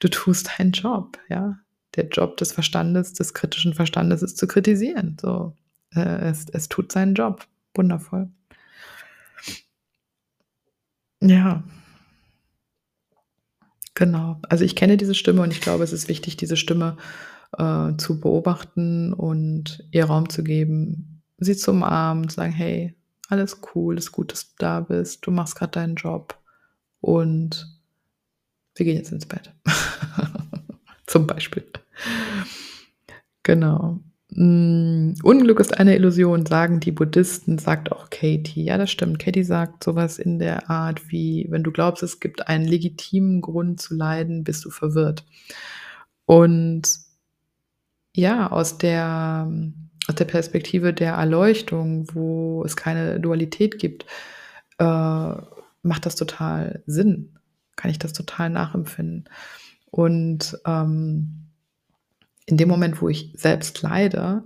Du 0.00 0.08
tust 0.08 0.50
deinen 0.58 0.72
Job, 0.72 1.18
ja. 1.28 1.56
Der 1.94 2.08
Job 2.08 2.36
des 2.36 2.52
Verstandes, 2.52 3.12
des 3.12 3.32
kritischen 3.32 3.72
Verstandes 3.72 4.22
ist 4.22 4.36
zu 4.36 4.48
kritisieren. 4.48 5.16
So, 5.20 5.54
äh, 5.94 6.00
es, 6.00 6.46
es 6.50 6.68
tut 6.68 6.90
seinen 6.92 7.14
Job. 7.14 7.46
Wundervoll. 7.74 8.28
Ja. 11.20 11.62
Genau. 13.94 14.40
Also 14.48 14.64
ich 14.64 14.76
kenne 14.76 14.96
diese 14.96 15.14
Stimme 15.14 15.42
und 15.42 15.52
ich 15.52 15.60
glaube, 15.60 15.84
es 15.84 15.92
ist 15.92 16.08
wichtig, 16.08 16.36
diese 16.36 16.56
Stimme 16.56 16.96
äh, 17.56 17.92
zu 17.96 18.20
beobachten 18.20 19.12
und 19.12 19.84
ihr 19.92 20.06
Raum 20.06 20.28
zu 20.28 20.42
geben, 20.42 21.22
sie 21.38 21.56
zu 21.56 21.70
umarmen, 21.70 22.28
zu 22.28 22.36
sagen, 22.36 22.52
hey, 22.52 22.94
alles 23.28 23.60
cool, 23.74 23.96
ist 23.96 24.12
gut, 24.12 24.32
dass 24.32 24.48
du 24.48 24.54
da 24.58 24.80
bist, 24.80 25.26
du 25.26 25.30
machst 25.30 25.56
gerade 25.56 25.72
deinen 25.72 25.94
Job 25.94 26.38
und 27.00 27.66
wir 28.74 28.84
gehen 28.84 28.96
jetzt 28.96 29.12
ins 29.12 29.26
Bett. 29.26 29.52
Zum 31.06 31.26
Beispiel. 31.26 31.64
Genau. 33.42 34.00
Mm, 34.36 35.14
Unglück 35.22 35.60
ist 35.60 35.78
eine 35.78 35.94
Illusion, 35.94 36.44
sagen 36.44 36.80
die 36.80 36.90
Buddhisten, 36.90 37.58
sagt 37.58 37.92
auch 37.92 38.10
Katie. 38.10 38.64
Ja, 38.64 38.78
das 38.78 38.90
stimmt. 38.90 39.20
Katie 39.20 39.44
sagt 39.44 39.84
sowas 39.84 40.18
in 40.18 40.38
der 40.40 40.68
Art 40.70 41.10
wie, 41.10 41.46
wenn 41.50 41.62
du 41.62 41.70
glaubst, 41.70 42.02
es 42.02 42.18
gibt 42.18 42.48
einen 42.48 42.66
legitimen 42.66 43.40
Grund 43.40 43.80
zu 43.80 43.94
leiden, 43.94 44.42
bist 44.42 44.64
du 44.64 44.70
verwirrt. 44.70 45.24
Und 46.26 46.98
ja, 48.16 48.50
aus 48.50 48.78
der, 48.78 49.50
aus 50.08 50.14
der 50.16 50.24
Perspektive 50.24 50.92
der 50.92 51.14
Erleuchtung, 51.14 52.08
wo 52.12 52.64
es 52.64 52.76
keine 52.76 53.20
Dualität 53.20 53.78
gibt, 53.78 54.04
äh, 54.78 54.84
macht 54.84 56.06
das 56.06 56.16
total 56.16 56.82
Sinn. 56.86 57.38
Kann 57.76 57.90
ich 57.90 57.98
das 57.98 58.12
total 58.12 58.50
nachempfinden. 58.50 59.28
Und 59.90 60.58
ähm, 60.66 61.43
in 62.46 62.56
dem 62.56 62.68
Moment, 62.68 63.00
wo 63.00 63.08
ich 63.08 63.32
selbst 63.36 63.82
leide, 63.82 64.44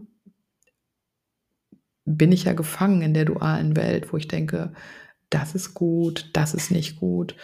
bin 2.04 2.32
ich 2.32 2.44
ja 2.44 2.52
gefangen 2.52 3.02
in 3.02 3.14
der 3.14 3.24
dualen 3.24 3.76
Welt, 3.76 4.12
wo 4.12 4.16
ich 4.16 4.28
denke, 4.28 4.72
das 5.30 5.54
ist 5.54 5.74
gut, 5.74 6.30
das 6.32 6.54
ist 6.54 6.70
nicht 6.70 6.96
gut, 6.96 7.36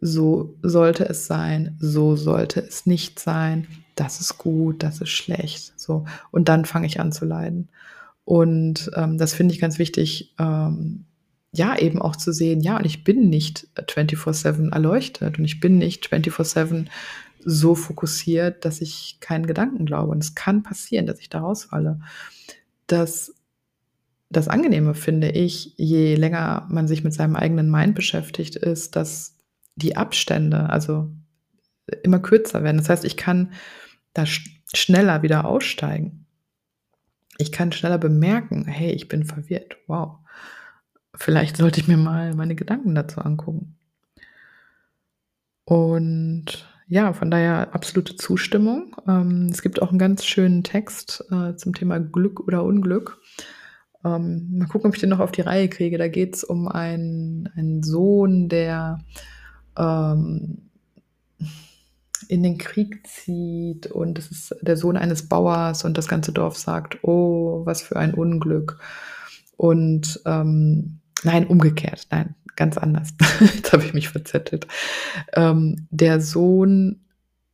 so 0.00 0.58
sollte 0.62 1.08
es 1.08 1.26
sein, 1.26 1.76
so 1.80 2.16
sollte 2.16 2.60
es 2.60 2.86
nicht 2.86 3.18
sein, 3.18 3.66
das 3.94 4.20
ist 4.20 4.36
gut, 4.36 4.82
das 4.82 5.00
ist 5.00 5.10
schlecht. 5.10 5.78
So. 5.78 6.04
Und 6.30 6.48
dann 6.48 6.64
fange 6.64 6.86
ich 6.86 7.00
an 7.00 7.12
zu 7.12 7.24
leiden. 7.24 7.68
Und 8.24 8.90
ähm, 8.96 9.16
das 9.16 9.32
finde 9.32 9.54
ich 9.54 9.60
ganz 9.60 9.78
wichtig, 9.78 10.34
ähm, 10.38 11.04
ja, 11.54 11.78
eben 11.78 12.00
auch 12.00 12.16
zu 12.16 12.32
sehen, 12.32 12.60
ja, 12.62 12.78
und 12.78 12.86
ich 12.86 13.04
bin 13.04 13.28
nicht 13.28 13.68
24-7 13.76 14.72
erleuchtet 14.72 15.38
und 15.38 15.44
ich 15.44 15.60
bin 15.60 15.76
nicht 15.78 16.06
24-7 16.06 16.86
so 17.44 17.74
fokussiert, 17.74 18.64
dass 18.64 18.80
ich 18.80 19.18
keinen 19.20 19.46
Gedanken 19.46 19.86
glaube. 19.86 20.10
Und 20.10 20.22
es 20.22 20.34
kann 20.34 20.62
passieren, 20.62 21.06
dass 21.06 21.20
ich 21.20 21.28
da 21.28 21.40
rausfalle. 21.40 22.00
Das, 22.86 23.34
das 24.30 24.48
Angenehme 24.48 24.94
finde 24.94 25.30
ich, 25.30 25.74
je 25.76 26.14
länger 26.14 26.66
man 26.70 26.88
sich 26.88 27.04
mit 27.04 27.14
seinem 27.14 27.36
eigenen 27.36 27.70
Mind 27.70 27.94
beschäftigt, 27.94 28.56
ist, 28.56 28.96
dass 28.96 29.36
die 29.76 29.96
Abstände, 29.96 30.70
also 30.70 31.10
immer 32.02 32.20
kürzer 32.20 32.62
werden. 32.62 32.78
Das 32.78 32.88
heißt, 32.88 33.04
ich 33.04 33.16
kann 33.16 33.52
da 34.14 34.24
schneller 34.26 35.22
wieder 35.22 35.46
aussteigen. 35.46 36.26
Ich 37.38 37.50
kann 37.50 37.72
schneller 37.72 37.98
bemerken, 37.98 38.66
hey, 38.66 38.92
ich 38.92 39.08
bin 39.08 39.24
verwirrt. 39.24 39.76
Wow. 39.86 40.18
Vielleicht 41.14 41.56
sollte 41.56 41.80
ich 41.80 41.88
mir 41.88 41.96
mal 41.96 42.34
meine 42.34 42.54
Gedanken 42.54 42.94
dazu 42.94 43.20
angucken. 43.20 43.76
Und 45.64 46.66
ja, 46.88 47.12
von 47.12 47.30
daher 47.30 47.74
absolute 47.74 48.16
Zustimmung. 48.16 48.96
Ähm, 49.08 49.48
es 49.50 49.62
gibt 49.62 49.80
auch 49.82 49.90
einen 49.90 49.98
ganz 49.98 50.24
schönen 50.24 50.62
Text 50.62 51.24
äh, 51.30 51.56
zum 51.56 51.74
Thema 51.74 51.98
Glück 52.00 52.40
oder 52.40 52.64
Unglück. 52.64 53.20
Ähm, 54.04 54.58
mal 54.58 54.68
gucken, 54.68 54.88
ob 54.88 54.94
ich 54.94 55.00
den 55.00 55.10
noch 55.10 55.20
auf 55.20 55.32
die 55.32 55.42
Reihe 55.42 55.68
kriege. 55.68 55.98
Da 55.98 56.08
geht 56.08 56.36
es 56.36 56.44
um 56.44 56.68
einen, 56.68 57.48
einen 57.54 57.82
Sohn, 57.82 58.48
der 58.48 59.00
ähm, 59.78 60.70
in 62.28 62.42
den 62.42 62.58
Krieg 62.58 63.06
zieht 63.06 63.86
und 63.88 64.18
es 64.18 64.30
ist 64.30 64.56
der 64.62 64.76
Sohn 64.76 64.96
eines 64.96 65.28
Bauers 65.28 65.84
und 65.84 65.98
das 65.98 66.08
ganze 66.08 66.32
Dorf 66.32 66.56
sagt, 66.56 66.98
oh, 67.02 67.62
was 67.66 67.82
für 67.82 67.96
ein 67.96 68.14
Unglück. 68.14 68.78
Und 69.56 70.20
ähm, 70.24 71.01
nein, 71.24 71.46
umgekehrt, 71.46 72.06
nein, 72.10 72.34
ganz 72.56 72.78
anders. 72.78 73.14
Jetzt 73.40 73.72
habe 73.72 73.84
ich 73.84 73.94
mich 73.94 74.08
verzettelt. 74.08 74.66
Ähm, 75.34 75.86
der 75.90 76.20
Sohn 76.20 77.00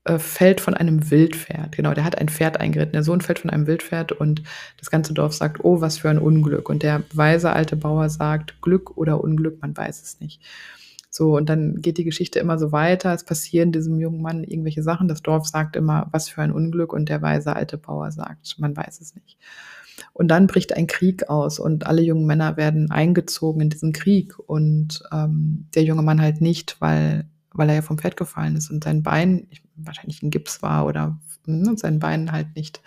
äh, 0.09 0.19
fällt 0.19 0.61
von 0.61 0.75
einem 0.75 1.11
Wildpferd. 1.11 1.77
Genau, 1.77 1.93
der 1.93 2.05
hat 2.05 2.17
ein 2.19 2.29
Pferd 2.29 2.59
eingeritten. 2.59 2.93
Der 2.93 3.03
Sohn 3.03 3.21
fällt 3.21 3.41
von 3.41 3.51
einem 3.51 3.67
Wildpferd 3.67 4.13
und 4.13 4.43
das 4.79 4.91
ganze 4.91 5.13
Dorf 5.13 5.35
sagt, 5.35 5.65
oh, 5.65 5.81
was 5.81 5.99
für 5.99 6.09
ein 6.09 6.19
Unglück. 6.19 6.69
Und 6.69 6.83
der 6.83 7.03
weise 7.13 7.53
alte 7.53 7.77
Bauer 7.77 8.09
sagt, 8.09 8.61
Glück 8.63 8.97
oder 8.97 9.23
Unglück, 9.23 9.61
man 9.61 9.77
weiß 9.77 10.03
es 10.03 10.21
nicht. 10.21 10.41
So, 11.11 11.37
und 11.37 11.49
dann 11.49 11.83
geht 11.83 11.99
die 11.99 12.05
Geschichte 12.05 12.39
immer 12.39 12.59
so 12.59 12.73
weiter. 12.73 13.13
Es 13.13 13.25
passieren 13.25 13.73
diesem 13.73 13.99
jungen 13.99 14.23
Mann 14.23 14.45
irgendwelche 14.45 14.83
Sachen. 14.83 15.09
Das 15.09 15.23
Dorf 15.23 15.47
sagt 15.47 15.77
immer, 15.77 16.09
was 16.11 16.29
für 16.29 16.43
ein 16.43 16.53
Unglück. 16.53 16.93
Und 16.93 17.09
der 17.09 17.21
weise 17.21 17.55
alte 17.55 17.77
Bauer 17.77 18.11
sagt, 18.11 18.57
man 18.59 18.77
weiß 18.77 19.01
es 19.01 19.15
nicht. 19.15 19.39
Und 20.13 20.29
dann 20.29 20.47
bricht 20.47 20.77
ein 20.77 20.87
Krieg 20.87 21.29
aus 21.29 21.59
und 21.59 21.87
alle 21.87 22.03
jungen 22.03 22.27
Männer 22.27 22.57
werden 22.57 22.91
eingezogen 22.91 23.63
in 23.63 23.71
diesen 23.71 23.93
Krieg. 23.93 24.39
Und 24.39 25.03
ähm, 25.13 25.67
der 25.75 25.85
junge 25.85 26.03
Mann 26.03 26.21
halt 26.21 26.41
nicht, 26.41 26.77
weil, 26.81 27.27
weil 27.53 27.69
er 27.69 27.77
ja 27.77 27.83
vom 27.83 27.99
Pferd 27.99 28.17
gefallen 28.17 28.57
ist 28.57 28.71
und 28.71 28.85
sein 28.85 29.03
Bein 29.03 29.49
wahrscheinlich 29.77 30.23
ein 30.23 30.31
Gips 30.31 30.63
war 30.63 30.87
oder 30.87 31.19
ne, 31.47 31.77
sein 31.77 31.99
Bein 31.99 32.33
halt 32.33 32.55
nicht 32.55 32.81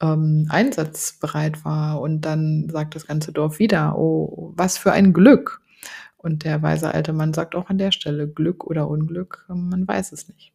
ähm, 0.00 0.46
einsatzbereit 0.48 1.64
war. 1.64 2.00
Und 2.00 2.22
dann 2.22 2.68
sagt 2.70 2.94
das 2.94 3.06
ganze 3.06 3.32
Dorf 3.32 3.58
wieder, 3.58 3.96
oh, 3.98 4.52
was 4.56 4.78
für 4.78 4.92
ein 4.92 5.12
Glück. 5.12 5.60
Und 6.16 6.44
der 6.44 6.62
weise 6.62 6.92
alte 6.94 7.12
Mann 7.12 7.34
sagt 7.34 7.54
auch 7.54 7.68
an 7.68 7.78
der 7.78 7.92
Stelle, 7.92 8.26
Glück 8.26 8.64
oder 8.64 8.88
Unglück, 8.88 9.44
man 9.48 9.86
weiß 9.86 10.12
es 10.12 10.28
nicht. 10.28 10.54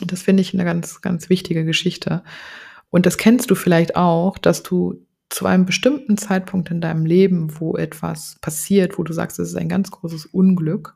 Und 0.00 0.10
das 0.10 0.22
finde 0.22 0.40
ich 0.40 0.54
eine 0.54 0.64
ganz, 0.64 1.00
ganz 1.00 1.28
wichtige 1.28 1.64
Geschichte. 1.64 2.24
Und 2.92 3.06
das 3.06 3.16
kennst 3.16 3.50
du 3.50 3.54
vielleicht 3.54 3.96
auch, 3.96 4.36
dass 4.36 4.62
du 4.62 5.06
zu 5.30 5.46
einem 5.46 5.64
bestimmten 5.64 6.18
Zeitpunkt 6.18 6.70
in 6.70 6.82
deinem 6.82 7.06
Leben, 7.06 7.58
wo 7.58 7.74
etwas 7.74 8.36
passiert, 8.42 8.98
wo 8.98 9.02
du 9.02 9.14
sagst, 9.14 9.38
es 9.38 9.48
ist 9.48 9.56
ein 9.56 9.70
ganz 9.70 9.90
großes 9.90 10.26
Unglück, 10.26 10.94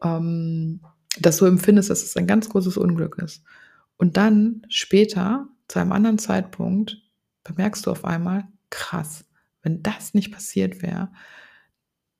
ähm, 0.00 0.80
dass 1.18 1.38
du 1.38 1.46
empfindest, 1.46 1.90
dass 1.90 2.04
es 2.04 2.16
ein 2.16 2.28
ganz 2.28 2.48
großes 2.48 2.76
Unglück 2.76 3.18
ist. 3.18 3.42
Und 3.96 4.16
dann 4.16 4.62
später, 4.68 5.48
zu 5.66 5.80
einem 5.80 5.90
anderen 5.90 6.18
Zeitpunkt, 6.18 7.02
bemerkst 7.42 7.84
du 7.84 7.90
auf 7.90 8.04
einmal, 8.04 8.46
krass, 8.70 9.24
wenn 9.62 9.82
das 9.82 10.14
nicht 10.14 10.32
passiert 10.32 10.82
wäre, 10.82 11.10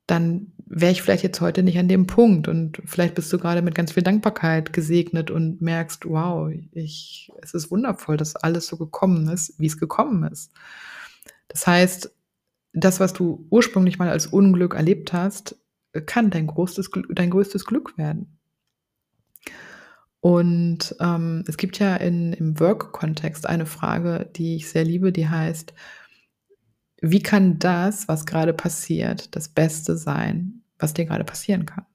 dann 0.07 0.51
wäre 0.71 0.91
ich 0.91 1.01
vielleicht 1.01 1.23
jetzt 1.23 1.41
heute 1.41 1.63
nicht 1.63 1.79
an 1.79 1.87
dem 1.87 2.05
Punkt 2.05 2.47
und 2.47 2.79
vielleicht 2.85 3.15
bist 3.15 3.33
du 3.33 3.39
gerade 3.39 3.63
mit 3.63 3.73
ganz 3.73 3.91
viel 3.91 4.03
Dankbarkeit 4.03 4.71
gesegnet 4.71 5.31
und 5.31 5.61
merkst, 5.61 6.05
wow, 6.05 6.51
ich, 6.71 7.31
es 7.41 7.55
ist 7.55 7.71
wundervoll, 7.71 8.17
dass 8.17 8.35
alles 8.35 8.67
so 8.67 8.77
gekommen 8.77 9.27
ist, 9.29 9.59
wie 9.59 9.65
es 9.65 9.79
gekommen 9.79 10.31
ist. 10.31 10.51
Das 11.47 11.65
heißt, 11.65 12.13
das, 12.73 12.99
was 12.99 13.13
du 13.13 13.47
ursprünglich 13.49 13.97
mal 13.97 14.09
als 14.09 14.27
Unglück 14.27 14.75
erlebt 14.75 15.11
hast, 15.11 15.55
kann 16.05 16.29
dein 16.29 16.45
größtes, 16.45 16.91
dein 17.09 17.31
größtes 17.31 17.65
Glück 17.65 17.97
werden. 17.97 18.37
Und 20.21 20.95
ähm, 20.99 21.43
es 21.47 21.57
gibt 21.57 21.79
ja 21.79 21.95
in, 21.95 22.33
im 22.33 22.59
Work-Kontext 22.59 23.47
eine 23.47 23.65
Frage, 23.65 24.29
die 24.35 24.57
ich 24.57 24.69
sehr 24.69 24.83
liebe, 24.83 25.11
die 25.11 25.27
heißt, 25.27 25.73
wie 27.01 27.23
kann 27.23 27.57
das, 27.57 28.07
was 28.07 28.27
gerade 28.27 28.53
passiert, 28.53 29.35
das 29.35 29.49
Beste 29.49 29.97
sein, 29.97 30.58
was 30.79 30.93
dir 30.93 31.05
gerade 31.05 31.23
passieren 31.23 31.65
kann? 31.65 31.85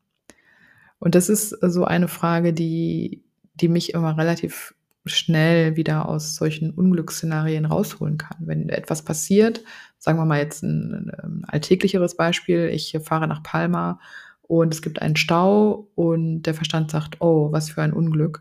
Und 0.98 1.14
das 1.14 1.28
ist 1.28 1.50
so 1.60 1.84
eine 1.84 2.08
Frage, 2.08 2.52
die, 2.52 3.22
die 3.54 3.68
mich 3.68 3.92
immer 3.92 4.16
relativ 4.16 4.74
schnell 5.06 5.76
wieder 5.76 6.08
aus 6.08 6.34
solchen 6.36 6.70
Unglücksszenarien 6.70 7.66
rausholen 7.66 8.16
kann. 8.16 8.38
Wenn 8.40 8.68
etwas 8.70 9.02
passiert, 9.02 9.62
sagen 9.98 10.18
wir 10.18 10.24
mal 10.24 10.40
jetzt 10.40 10.62
ein, 10.62 11.10
ein 11.22 11.44
alltäglicheres 11.46 12.16
Beispiel, 12.16 12.70
ich 12.72 12.98
fahre 13.02 13.28
nach 13.28 13.42
Palma 13.42 14.00
und 14.42 14.72
es 14.72 14.82
gibt 14.82 15.02
einen 15.02 15.16
Stau 15.16 15.88
und 15.94 16.42
der 16.42 16.54
Verstand 16.54 16.90
sagt, 16.90 17.20
oh, 17.20 17.52
was 17.52 17.70
für 17.70 17.82
ein 17.82 17.92
Unglück 17.92 18.40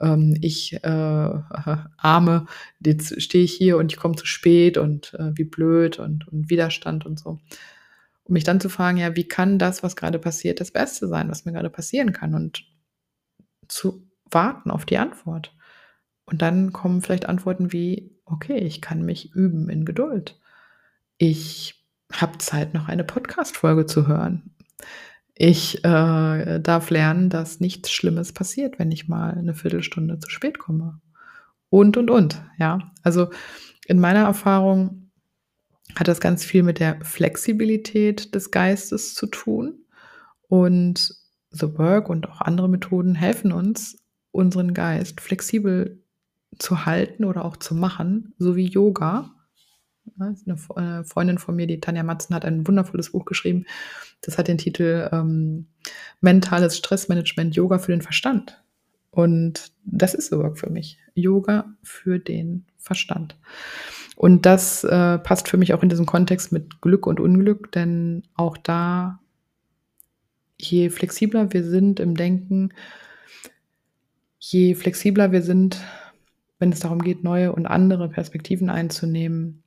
ähm, 0.00 0.36
ich 0.40 0.74
äh, 0.74 0.78
arme, 1.96 2.46
jetzt 2.84 3.20
stehe 3.20 3.44
ich 3.44 3.52
hier 3.52 3.76
und 3.78 3.92
ich 3.92 3.98
komme 3.98 4.16
zu 4.16 4.26
spät 4.26 4.78
und 4.78 5.14
äh, 5.14 5.32
wie 5.34 5.44
blöd 5.44 5.98
und, 5.98 6.28
und 6.28 6.50
Widerstand 6.50 7.06
und 7.06 7.18
so. 7.18 7.40
Um 8.24 8.32
mich 8.32 8.44
dann 8.44 8.60
zu 8.60 8.68
fragen, 8.68 8.96
ja, 8.96 9.16
wie 9.16 9.28
kann 9.28 9.58
das, 9.58 9.82
was 9.82 9.96
gerade 9.96 10.18
passiert, 10.18 10.60
das 10.60 10.70
Beste 10.70 11.08
sein, 11.08 11.30
was 11.30 11.44
mir 11.44 11.52
gerade 11.52 11.70
passieren 11.70 12.12
kann 12.12 12.34
und 12.34 12.64
zu 13.68 14.08
warten 14.30 14.70
auf 14.70 14.84
die 14.86 14.98
Antwort. 14.98 15.54
Und 16.26 16.42
dann 16.42 16.72
kommen 16.72 17.02
vielleicht 17.02 17.28
Antworten 17.28 17.72
wie, 17.72 18.18
okay, 18.24 18.58
ich 18.58 18.80
kann 18.80 19.02
mich 19.02 19.34
üben 19.34 19.68
in 19.68 19.84
Geduld. 19.84 20.38
Ich 21.18 21.84
habe 22.12 22.38
Zeit, 22.38 22.74
noch 22.74 22.88
eine 22.88 23.04
Podcast-Folge 23.04 23.86
zu 23.86 24.06
hören. 24.06 24.54
Ich 25.34 25.84
äh, 25.84 26.60
darf 26.60 26.90
lernen, 26.90 27.28
dass 27.28 27.60
nichts 27.60 27.90
Schlimmes 27.90 28.32
passiert, 28.32 28.78
wenn 28.78 28.92
ich 28.92 29.08
mal 29.08 29.34
eine 29.34 29.54
Viertelstunde 29.54 30.18
zu 30.18 30.30
spät 30.30 30.58
komme. 30.58 31.00
Und, 31.70 31.96
und, 31.96 32.10
und. 32.10 32.40
Ja, 32.56 32.92
also 33.02 33.30
in 33.86 33.98
meiner 33.98 34.24
Erfahrung 34.24 35.03
hat 35.96 36.08
das 36.08 36.20
ganz 36.20 36.44
viel 36.44 36.62
mit 36.62 36.80
der 36.80 37.00
Flexibilität 37.04 38.34
des 38.34 38.50
Geistes 38.50 39.14
zu 39.14 39.26
tun. 39.26 39.84
Und 40.48 41.14
The 41.50 41.78
Work 41.78 42.08
und 42.08 42.28
auch 42.28 42.40
andere 42.40 42.68
Methoden 42.68 43.14
helfen 43.14 43.52
uns, 43.52 44.02
unseren 44.32 44.74
Geist 44.74 45.20
flexibel 45.20 46.02
zu 46.58 46.86
halten 46.86 47.24
oder 47.24 47.44
auch 47.44 47.56
zu 47.56 47.74
machen, 47.74 48.34
so 48.38 48.56
wie 48.56 48.66
Yoga. 48.66 49.30
Eine 50.18 50.56
äh, 50.76 51.04
Freundin 51.04 51.38
von 51.38 51.56
mir, 51.56 51.66
die 51.66 51.80
Tanja 51.80 52.02
Matzen, 52.02 52.34
hat 52.34 52.44
ein 52.44 52.66
wundervolles 52.66 53.12
Buch 53.12 53.24
geschrieben. 53.24 53.64
Das 54.20 54.38
hat 54.38 54.48
den 54.48 54.58
Titel 54.58 55.08
ähm, 55.12 55.66
Mentales 56.20 56.76
Stressmanagement 56.76 57.54
Yoga 57.54 57.78
für 57.78 57.92
den 57.92 58.02
Verstand. 58.02 58.62
Und 59.10 59.72
das 59.84 60.14
ist 60.14 60.30
so 60.30 60.38
Work 60.38 60.58
für 60.58 60.70
mich. 60.70 60.98
Yoga 61.14 61.72
für 61.82 62.18
den 62.18 62.66
Verstand. 62.78 63.36
Und 64.16 64.46
das 64.46 64.84
äh, 64.84 65.18
passt 65.18 65.48
für 65.48 65.56
mich 65.56 65.74
auch 65.74 65.82
in 65.82 65.88
diesen 65.88 66.06
Kontext 66.06 66.52
mit 66.52 66.80
Glück 66.80 67.06
und 67.06 67.20
Unglück, 67.20 67.72
denn 67.72 68.22
auch 68.34 68.56
da, 68.56 69.20
je 70.56 70.88
flexibler 70.90 71.52
wir 71.52 71.64
sind 71.64 72.00
im 72.00 72.16
Denken, 72.16 72.72
je 74.38 74.74
flexibler 74.74 75.32
wir 75.32 75.42
sind, 75.42 75.80
wenn 76.58 76.72
es 76.72 76.80
darum 76.80 77.02
geht, 77.02 77.24
neue 77.24 77.52
und 77.52 77.66
andere 77.66 78.08
Perspektiven 78.08 78.70
einzunehmen, 78.70 79.62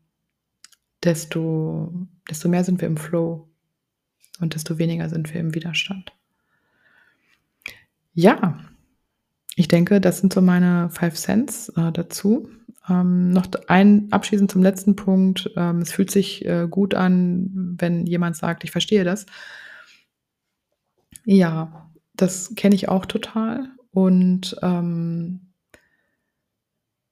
desto, 1.04 2.08
desto 2.30 2.48
mehr 2.48 2.64
sind 2.64 2.82
wir 2.82 2.88
im 2.88 2.98
Flow 2.98 3.50
und 4.40 4.56
desto 4.56 4.78
weniger 4.78 5.10
sind 5.10 5.34
wir 5.34 5.42
im 5.42 5.54
Widerstand. 5.54 6.14
Ja, 8.14 8.60
ich 9.56 9.68
denke, 9.68 10.00
das 10.00 10.20
sind 10.20 10.34
so 10.34 10.42
meine 10.42 10.90
Five 10.90 11.16
Cents 11.16 11.70
äh, 11.70 11.92
dazu. 11.92 12.50
Ähm, 12.90 13.30
noch 13.32 13.48
ein 13.68 14.08
abschließend 14.12 14.52
zum 14.52 14.64
letzten 14.64 14.96
Punkt. 14.96 15.52
Ähm, 15.56 15.80
es 15.80 15.92
fühlt 15.92 16.12
sich 16.12 16.46
äh, 16.46 16.68
gut 16.70 16.94
an, 16.94 17.76
wenn 17.80 18.06
jemand 18.06 18.36
sagt, 18.36 18.64
ich 18.64 18.72
verstehe 18.72 19.04
das. 19.04 19.26
Ja, 21.26 21.92
das 22.16 22.56
kenne 22.56 22.76
ich 22.76 22.90
auch 22.90 23.06
total. 23.06 23.70
Und 23.92 24.56
ähm, 24.62 25.48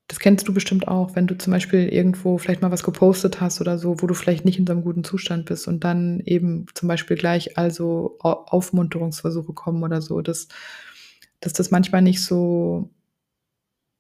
das 0.08 0.20
kennst 0.20 0.48
du 0.48 0.54
bestimmt 0.54 0.88
auch, 0.88 1.16
wenn 1.16 1.28
du 1.28 1.38
zum 1.38 1.52
Beispiel 1.52 1.90
irgendwo 1.90 2.38
vielleicht 2.38 2.62
mal 2.62 2.72
was 2.72 2.84
gepostet 2.84 3.42
hast 3.42 3.60
oder 3.60 3.78
so, 3.78 4.02
wo 4.02 4.08
du 4.08 4.14
vielleicht 4.14 4.46
nicht 4.46 4.60
in 4.60 4.68
so 4.68 4.74
einem 4.74 4.84
guten 4.84 5.04
Zustand 5.04 5.46
bist 5.46 5.68
und 5.68 5.84
dann 5.84 6.20
eben 6.22 6.68
zum 6.76 6.88
Beispiel 6.88 7.18
gleich 7.18 7.58
also 7.58 8.18
Aufmunterungsversuche 8.20 9.54
kommen 9.54 9.84
oder 9.84 10.02
so, 10.02 10.22
dass, 10.22 10.48
dass 11.40 11.54
das 11.54 11.72
manchmal 11.72 12.04
nicht 12.04 12.24
so 12.24 12.92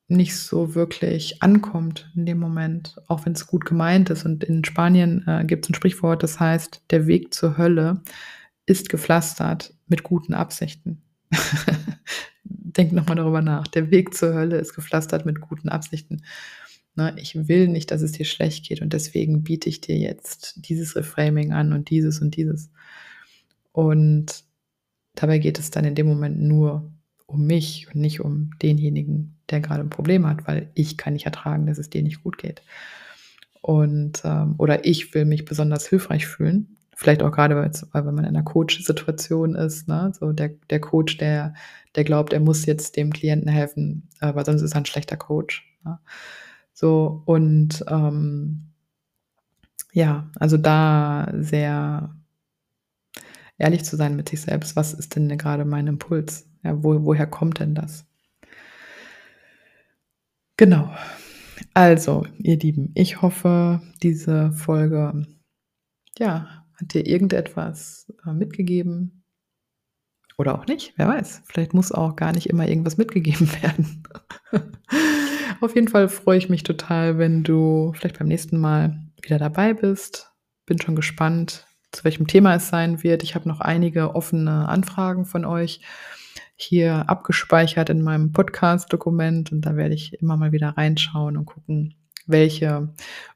nicht 0.08 0.36
so 0.36 0.76
wirklich 0.76 1.42
ankommt 1.42 2.12
in 2.16 2.26
dem 2.26 2.40
Moment, 2.40 2.96
auch 3.08 3.26
wenn 3.26 3.34
es 3.34 3.48
gut 3.48 3.66
gemeint 3.66 4.10
ist. 4.10 4.26
Und 4.26 4.44
in 4.44 4.64
Spanien 4.64 5.24
äh, 5.28 5.44
gibt 5.46 5.66
es 5.66 5.72
ein 5.72 5.76
Sprichwort, 5.76 6.22
das 6.22 6.40
heißt, 6.40 6.84
der 6.92 7.08
Weg 7.08 7.34
zur 7.34 7.58
Hölle 7.58 8.02
ist 8.68 8.90
gepflastert 8.90 9.74
mit 9.88 10.04
guten 10.04 10.34
Absichten. 10.34 11.02
denk 12.78 12.92
nochmal 12.92 13.16
darüber 13.16 13.42
nach. 13.42 13.68
Der 13.68 13.92
Weg 13.92 14.14
zur 14.14 14.34
Hölle 14.34 14.58
ist 14.58 14.74
gepflastert 14.74 15.26
mit 15.26 15.42
guten 15.42 15.70
Absichten. 15.70 16.24
Ne, 16.96 17.14
ich 17.18 17.48
will 17.48 17.68
nicht, 17.68 17.92
dass 17.92 18.02
es 18.02 18.14
dir 18.14 18.26
schlecht 18.26 18.68
geht 18.68 18.82
und 18.82 18.94
deswegen 18.94 19.44
biete 19.44 19.68
ich 19.68 19.82
dir 19.82 19.98
jetzt 19.98 20.68
dieses 20.68 20.96
Reframing 20.96 21.52
an 21.52 21.74
und 21.74 21.90
dieses 21.90 22.22
und 22.22 22.36
dieses. 22.36 22.70
Und 23.72 24.46
dabei 25.14 25.40
geht 25.40 25.60
es 25.60 25.72
dann 25.72 25.86
in 25.86 25.96
dem 25.96 26.08
Moment 26.08 26.42
nur 26.42 26.92
um 27.26 27.46
mich 27.46 27.88
und 27.88 28.02
nicht 28.02 28.22
um 28.22 28.52
denjenigen, 28.62 29.38
der 29.50 29.62
gerade 29.62 29.82
ein 29.82 29.90
Problem 29.90 30.28
hat, 30.28 30.48
weil 30.48 30.70
ich 30.74 30.98
kann 30.98 31.14
nicht 31.14 31.26
ertragen, 31.26 31.66
dass 31.66 31.78
es 31.78 31.90
dir 31.90 32.04
nicht 32.04 32.24
gut 32.24 32.38
geht. 32.38 32.62
Und 33.62 34.22
ähm, 34.24 34.56
oder 34.58 34.86
ich 34.86 35.14
will 35.14 35.26
mich 35.26 35.46
besonders 35.46 35.88
hilfreich 35.88 36.28
fühlen 36.28 36.76
Vielleicht 36.98 37.24
auch 37.24 37.32
gerade, 37.32 37.58
weil 37.58 38.06
wenn 38.06 38.16
man 38.16 38.24
in 38.24 38.30
einer 38.30 38.44
Coach-Situation 38.44 39.54
ist, 39.56 39.90
ne? 39.90 40.14
so 40.18 40.32
der, 40.32 40.52
der 40.70 40.80
Coach, 40.80 41.18
der, 41.18 41.54
der 41.96 42.06
glaubt, 42.06 42.32
er 42.32 42.40
muss 42.40 42.66
jetzt 42.66 42.96
dem 42.96 43.12
Klienten 43.12 43.50
helfen, 43.50 44.08
aber 44.22 44.46
sonst 44.46 44.62
ist 44.62 44.74
er 44.74 44.78
ein 44.78 44.86
schlechter 44.86 45.18
Coach. 45.18 45.68
Ne? 45.84 46.00
So, 46.74 47.22
und 47.26 47.84
ähm, 47.90 48.68
ja, 49.92 50.32
also 50.40 50.56
da 50.56 51.34
sehr 51.38 52.16
ehrlich 53.58 53.84
zu 53.84 53.98
sein 53.98 54.16
mit 54.16 54.30
sich 54.30 54.40
selbst, 54.40 54.78
was 54.78 54.94
ist 54.94 55.18
denn 55.18 55.38
gerade 55.38 55.66
mein 55.66 55.88
Impuls? 55.88 56.48
Ja, 56.66 56.84
wo, 56.84 57.06
woher 57.06 57.28
kommt 57.28 57.60
denn 57.60 57.76
das? 57.76 58.08
Genau. 60.58 60.90
Also, 61.76 62.26
ihr 62.40 62.58
Lieben, 62.58 62.92
ich 62.96 63.22
hoffe, 63.22 63.82
diese 64.02 64.52
Folge 64.52 65.28
ja, 66.18 66.66
hat 66.74 66.94
dir 66.94 67.06
irgendetwas 67.06 68.12
äh, 68.26 68.34
mitgegeben 68.34 69.24
Oder 70.38 70.58
auch 70.58 70.66
nicht, 70.66 70.94
wer 70.98 71.08
weiß. 71.08 71.44
Vielleicht 71.46 71.74
muss 71.74 71.92
auch 71.92 72.16
gar 72.16 72.32
nicht 72.32 72.50
immer 72.50 72.68
irgendwas 72.68 72.98
mitgegeben 72.98 73.48
werden. 73.62 74.04
Auf 75.62 75.76
jeden 75.76 75.88
Fall 75.88 76.10
freue 76.10 76.40
ich 76.40 76.50
mich 76.50 76.64
total, 76.64 77.20
wenn 77.20 77.44
du 77.44 77.94
vielleicht 77.96 78.18
beim 78.18 78.28
nächsten 78.28 78.58
Mal 78.58 79.00
wieder 79.22 79.38
dabei 79.38 79.74
bist. 79.74 80.32
Bin 80.66 80.82
schon 80.82 80.96
gespannt, 80.96 81.68
zu 81.92 82.04
welchem 82.04 82.26
Thema 82.28 82.56
es 82.56 82.70
sein 82.70 83.04
wird. 83.04 83.22
Ich 83.22 83.36
habe 83.36 83.48
noch 83.48 83.62
einige 83.62 84.16
offene 84.16 84.68
Anfragen 84.68 85.26
von 85.26 85.46
euch 85.46 85.82
hier 86.56 87.10
abgespeichert 87.10 87.90
in 87.90 88.02
meinem 88.02 88.32
Podcast-Dokument 88.32 89.52
und 89.52 89.62
da 89.62 89.76
werde 89.76 89.94
ich 89.94 90.14
immer 90.22 90.38
mal 90.38 90.52
wieder 90.52 90.70
reinschauen 90.70 91.38
und 91.38 91.46
gucken, 91.46 91.96
welche 92.28 92.90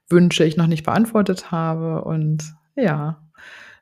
Wünsche 0.10 0.44
ich 0.44 0.58
noch 0.58 0.68
nicht 0.68 0.86
beantwortet 0.86 1.52
habe. 1.52 2.04
Und 2.04 2.56
ja, 2.76 3.22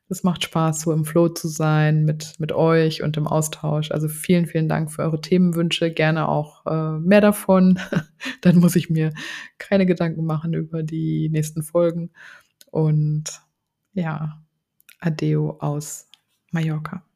es 0.10 0.24
macht 0.24 0.44
Spaß, 0.44 0.82
so 0.82 0.94
im 0.94 1.06
Flow 1.06 1.30
zu 1.30 1.48
sein 1.48 2.06
mit, 2.06 2.36
mit 2.40 2.52
euch 2.52 3.04
und 3.04 3.18
im 3.18 3.28
Austausch. 3.28 3.92
Also 3.92 4.08
vielen, 4.08 4.46
vielen 4.46 4.70
Dank 4.70 4.92
für 4.92 5.04
eure 5.04 5.22
Themenwünsche. 5.22 5.92
Gerne 5.92 6.28
auch 6.28 6.66
äh, 6.66 7.00
mehr 7.00 7.22
davon. 7.22 7.80
Dann 8.42 8.58
muss 8.58 8.76
ich 8.76 8.90
mir 8.90 9.14
keine 9.58 9.86
Gedanken 9.86 10.26
machen 10.26 10.54
über 10.54 10.84
die 10.84 11.30
nächsten 11.30 11.64
Folgen. 11.64 12.12
Und 12.72 13.42
ja, 13.94 14.42
Adeo 15.00 15.58
aus 15.60 16.10
Mallorca. 16.52 17.07